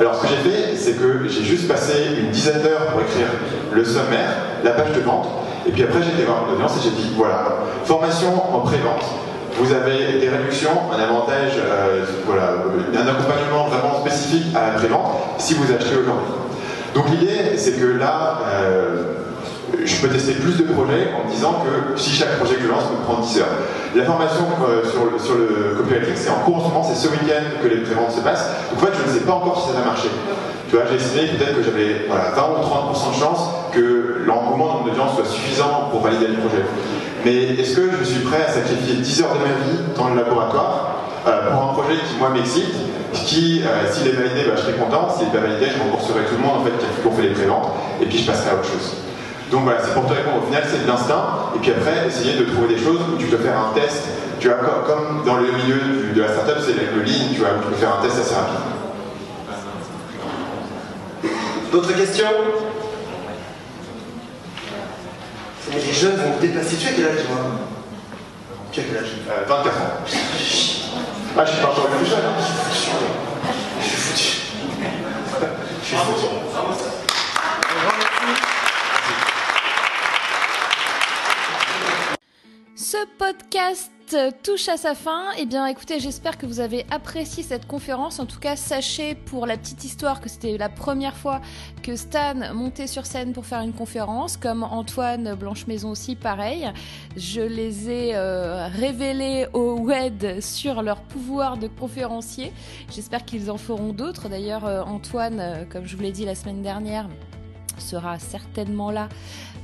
Alors 0.00 0.16
ce 0.16 0.22
que 0.22 0.26
j'ai 0.26 0.50
fait, 0.50 0.76
c'est 0.76 0.98
que 0.98 1.28
j'ai 1.28 1.44
juste 1.44 1.68
passé 1.68 1.92
une 2.18 2.32
dizaine 2.32 2.62
d'heures 2.62 2.86
pour 2.90 3.00
écrire 3.00 3.28
le 3.70 3.84
sommaire, 3.84 4.30
la 4.64 4.72
page 4.72 4.90
de 4.90 5.00
vente, 5.02 5.28
et 5.68 5.70
puis 5.70 5.84
après 5.84 6.02
j'ai 6.02 6.10
été 6.10 6.24
voir 6.24 6.42
mon 6.44 6.54
audience 6.54 6.72
et 6.78 6.82
j'ai 6.82 6.90
dit, 6.90 7.12
voilà, 7.16 7.44
formation 7.84 8.34
en 8.52 8.58
pré-vente. 8.62 9.04
Vous 9.60 9.72
avez 9.72 10.18
des 10.18 10.28
réductions, 10.28 10.90
un 10.92 10.98
avantage, 11.00 11.52
euh, 11.58 12.04
voilà, 12.26 12.54
un 12.92 13.06
accompagnement 13.06 13.68
vraiment 13.68 14.00
spécifique 14.00 14.52
à 14.56 14.66
la 14.66 14.72
pré-vente 14.72 15.12
si 15.38 15.54
vous 15.54 15.72
achetez 15.72 15.94
aujourd'hui. 15.94 16.34
Donc 16.92 17.08
l'idée, 17.10 17.56
c'est 17.56 17.78
que 17.78 17.86
là, 17.86 18.40
euh, 18.52 19.25
je 19.84 20.00
peux 20.00 20.08
tester 20.08 20.32
plus 20.34 20.56
de 20.56 20.64
projets 20.64 21.08
en 21.14 21.26
me 21.26 21.32
disant 21.32 21.64
que 21.64 21.98
si 21.98 22.10
chaque 22.10 22.38
projet 22.38 22.56
que 22.56 22.62
je 22.62 22.68
lance 22.68 22.84
me 22.90 23.04
prend 23.04 23.20
10 23.20 23.38
heures. 23.40 23.46
La 23.94 24.04
formation 24.04 24.46
euh, 24.68 24.88
sur, 24.88 25.04
le, 25.10 25.18
sur 25.18 25.34
le 25.34 25.74
copywriting, 25.76 26.14
c'est 26.14 26.30
en 26.30 26.40
cours 26.44 26.56
en 26.56 26.60
ce 26.60 26.68
moment, 26.68 26.84
c'est 26.84 26.94
ce 26.94 27.08
week-end 27.12 27.62
que 27.62 27.68
les 27.68 27.82
préventes 27.82 28.12
se 28.12 28.20
passent. 28.20 28.50
Donc 28.70 28.82
en 28.82 28.86
fait, 28.86 28.92
je 29.02 29.10
ne 29.10 29.18
sais 29.18 29.24
pas 29.24 29.34
encore 29.34 29.60
si 29.62 29.72
ça 29.72 29.78
va 29.80 29.86
marcher. 29.86 30.10
Tu 30.68 30.76
vois, 30.76 30.84
j'ai 30.90 30.96
estimé 30.96 31.26
peut-être 31.38 31.56
que 31.56 31.62
j'avais 31.62 32.06
voilà, 32.08 32.30
20 32.30 32.42
ou 32.42 32.92
30% 32.92 33.14
de 33.14 33.20
chance 33.20 33.40
que 33.72 34.22
l'engouement 34.26 34.78
de 34.78 34.84
mon 34.84 34.90
audience 34.90 35.14
soit 35.14 35.26
suffisant 35.26 35.88
pour 35.90 36.00
valider 36.00 36.28
le 36.28 36.34
projet. 36.34 36.62
Mais 37.24 37.58
est-ce 37.58 37.74
que 37.76 37.90
je 37.98 38.04
suis 38.04 38.20
prêt 38.20 38.44
à 38.46 38.52
sacrifier 38.52 38.94
10 38.94 39.22
heures 39.22 39.34
de 39.34 39.38
ma 39.38 39.54
vie 39.66 39.78
dans 39.96 40.08
le 40.08 40.16
laboratoire 40.16 40.96
euh, 41.26 41.50
pour 41.50 41.70
un 41.70 41.72
projet 41.72 41.96
qui, 41.96 42.18
moi, 42.18 42.30
m'excite 42.30 42.74
qui, 43.12 43.62
euh, 43.64 43.90
s'il 43.90 44.08
est 44.08 44.12
validé, 44.12 44.44
bah, 44.46 44.54
je 44.56 44.62
serai 44.62 44.72
content. 44.74 45.08
S'il 45.10 45.26
n'est 45.26 45.32
pas 45.32 45.40
validé, 45.40 45.66
je 45.74 45.82
rembourserai 45.82 46.24
tout 46.28 46.36
le 46.36 46.42
monde 46.42 46.60
en 46.60 46.64
fait, 46.64 46.72
qui 46.78 46.84
a 46.84 47.10
fait 47.10 47.22
les 47.22 47.34
préventes, 47.34 47.68
et 48.00 48.06
puis 48.06 48.18
je 48.18 48.26
passerai 48.26 48.50
à 48.50 48.54
autre 48.54 48.68
chose. 48.68 49.05
Donc 49.50 49.62
voilà, 49.62 49.78
c'est 49.84 49.94
pour 49.94 50.06
te 50.06 50.12
répondre, 50.12 50.42
au 50.42 50.46
final 50.46 50.64
c'est 50.68 50.82
de 50.82 50.88
l'instinct, 50.88 51.52
et 51.54 51.58
puis 51.60 51.70
après 51.70 52.08
essayer 52.08 52.36
de 52.36 52.44
trouver 52.44 52.74
des 52.74 52.78
choses 52.82 53.00
où 53.12 53.16
tu 53.16 53.26
peux 53.26 53.38
faire 53.38 53.56
un 53.58 53.72
test, 53.74 54.02
tu 54.40 54.48
vois, 54.48 54.56
comme 54.86 55.22
dans 55.24 55.36
le 55.36 55.52
milieu 55.52 56.12
de 56.14 56.20
la 56.20 56.28
startup, 56.28 56.56
c'est 56.60 56.74
le 56.74 57.02
ligne, 57.02 57.32
tu 57.32 57.40
vois, 57.40 57.50
où 57.50 57.62
tu 57.62 57.68
peux 57.68 57.76
faire 57.76 57.96
un 57.98 58.02
test 58.02 58.18
assez 58.18 58.34
rapide. 58.34 58.58
D'autres 61.70 61.92
questions? 61.92 62.26
Les 65.72 65.92
jeunes 65.92 66.16
vont 66.16 66.38
déplacer. 66.40 66.76
Tu 66.76 66.88
as 66.88 66.92
quel 66.92 67.04
âge, 67.06 67.24
toi 67.26 67.36
Tu 68.72 68.80
as 68.80 68.82
quel 68.84 68.96
âge? 68.98 69.10
Euh, 69.28 69.44
24 69.46 69.76
ans. 69.76 69.80
Ah, 71.38 71.44
je 71.44 71.50
suis 71.50 71.60
pas 71.60 71.68
encore 71.68 71.86
plus 71.88 72.06
jeune. 72.06 72.18
Je 73.80 73.84
suis 73.84 73.96
foutu. 73.96 74.22
Je 75.82 75.86
suis 75.86 75.96
foutu. 75.96 76.45
Ce 82.96 83.06
podcast 83.18 84.16
touche 84.42 84.70
à 84.70 84.78
sa 84.78 84.94
fin. 84.94 85.24
Eh 85.38 85.44
bien, 85.44 85.66
écoutez, 85.66 86.00
j'espère 86.00 86.38
que 86.38 86.46
vous 86.46 86.60
avez 86.60 86.86
apprécié 86.90 87.42
cette 87.42 87.66
conférence. 87.66 88.20
En 88.20 88.24
tout 88.24 88.38
cas, 88.38 88.56
sachez 88.56 89.14
pour 89.14 89.44
la 89.44 89.58
petite 89.58 89.84
histoire 89.84 90.22
que 90.22 90.30
c'était 90.30 90.56
la 90.56 90.70
première 90.70 91.14
fois 91.14 91.42
que 91.82 91.94
Stan 91.94 92.54
montait 92.54 92.86
sur 92.86 93.04
scène 93.04 93.34
pour 93.34 93.44
faire 93.44 93.60
une 93.60 93.74
conférence, 93.74 94.38
comme 94.38 94.62
Antoine 94.62 95.34
Blanche 95.34 95.66
Maison 95.66 95.90
aussi, 95.90 96.16
pareil. 96.16 96.72
Je 97.18 97.42
les 97.42 97.90
ai 97.90 98.12
euh, 98.14 98.68
révélés 98.68 99.46
au 99.52 99.78
WED 99.78 100.40
sur 100.40 100.80
leur 100.80 101.02
pouvoir 101.02 101.58
de 101.58 101.66
conférencier. 101.66 102.50
J'espère 102.90 103.26
qu'ils 103.26 103.50
en 103.50 103.58
feront 103.58 103.92
d'autres. 103.92 104.30
D'ailleurs, 104.30 104.64
euh, 104.64 104.82
Antoine, 104.82 105.40
euh, 105.40 105.64
comme 105.68 105.84
je 105.84 105.96
vous 105.96 106.02
l'ai 106.02 106.12
dit 106.12 106.24
la 106.24 106.34
semaine 106.34 106.62
dernière, 106.62 107.08
sera 107.78 108.18
certainement 108.18 108.90
là 108.90 109.08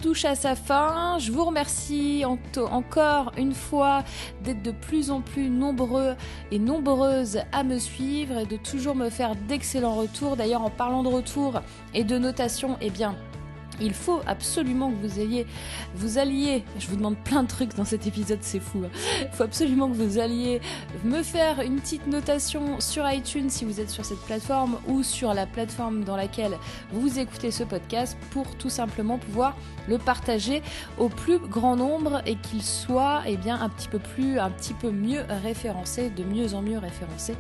touche 0.01 0.25
à 0.25 0.35
sa 0.35 0.55
fin. 0.55 1.17
Je 1.19 1.31
vous 1.31 1.45
remercie 1.45 2.23
encore 2.25 3.31
une 3.37 3.53
fois 3.53 4.03
d'être 4.43 4.61
de 4.61 4.71
plus 4.71 5.11
en 5.11 5.21
plus 5.21 5.49
nombreux 5.49 6.15
et 6.51 6.59
nombreuses 6.59 7.39
à 7.51 7.63
me 7.63 7.77
suivre 7.77 8.39
et 8.39 8.45
de 8.45 8.57
toujours 8.57 8.95
me 8.95 9.09
faire 9.09 9.35
d'excellents 9.35 9.95
retours. 9.95 10.35
D'ailleurs, 10.35 10.63
en 10.63 10.69
parlant 10.69 11.03
de 11.03 11.09
retours 11.09 11.61
et 11.93 12.03
de 12.03 12.17
notation, 12.17 12.77
eh 12.81 12.89
bien, 12.89 13.15
il 13.81 13.93
faut 13.93 14.21
absolument 14.25 14.91
que 14.91 15.07
vous 15.07 15.19
ayez, 15.19 15.45
vous 15.95 16.17
alliez, 16.17 16.63
je 16.79 16.87
vous 16.87 16.95
demande 16.95 17.17
plein 17.17 17.43
de 17.43 17.47
trucs 17.47 17.75
dans 17.75 17.85
cet 17.85 18.07
épisode, 18.07 18.39
c'est 18.41 18.59
fou. 18.59 18.83
Hein. 18.85 18.89
Il 19.21 19.29
faut 19.35 19.43
absolument 19.43 19.89
que 19.89 19.95
vous 19.95 20.19
alliez 20.19 20.61
me 21.03 21.23
faire 21.23 21.61
une 21.61 21.79
petite 21.79 22.07
notation 22.07 22.79
sur 22.79 23.09
iTunes 23.09 23.49
si 23.49 23.65
vous 23.65 23.79
êtes 23.79 23.89
sur 23.89 24.05
cette 24.05 24.21
plateforme 24.21 24.77
ou 24.87 25.03
sur 25.03 25.33
la 25.33 25.45
plateforme 25.45 26.03
dans 26.03 26.15
laquelle 26.15 26.57
vous 26.91 27.19
écoutez 27.19 27.51
ce 27.51 27.63
podcast 27.63 28.17
pour 28.31 28.55
tout 28.57 28.69
simplement 28.69 29.17
pouvoir 29.17 29.55
le 29.87 29.97
partager 29.97 30.61
au 30.97 31.09
plus 31.09 31.39
grand 31.39 31.75
nombre 31.75 32.21
et 32.25 32.35
qu'il 32.35 32.61
soit 32.61 33.23
eh 33.25 33.37
bien 33.37 33.59
un 33.59 33.69
petit 33.69 33.87
peu 33.87 33.99
plus, 33.99 34.39
un 34.39 34.49
petit 34.49 34.73
peu 34.73 34.91
mieux 34.91 35.23
référencé, 35.43 36.09
de 36.09 36.23
mieux 36.23 36.53
en 36.53 36.61
mieux 36.61 36.77
référencé. 36.77 37.35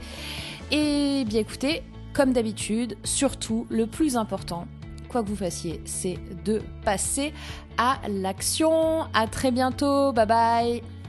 Et 0.71 1.23
bien 1.25 1.41
écoutez, 1.41 1.83
comme 2.13 2.33
d'habitude, 2.33 2.97
surtout 3.03 3.67
le 3.69 3.87
plus 3.87 4.17
important, 4.17 4.67
quoi 5.11 5.23
que 5.23 5.27
vous 5.27 5.35
fassiez, 5.35 5.81
c'est 5.85 6.17
de 6.45 6.61
passer 6.83 7.33
à 7.77 7.99
l'action. 8.07 9.03
À 9.13 9.27
très 9.27 9.51
bientôt. 9.51 10.13
Bye 10.13 10.25
bye. 10.25 11.00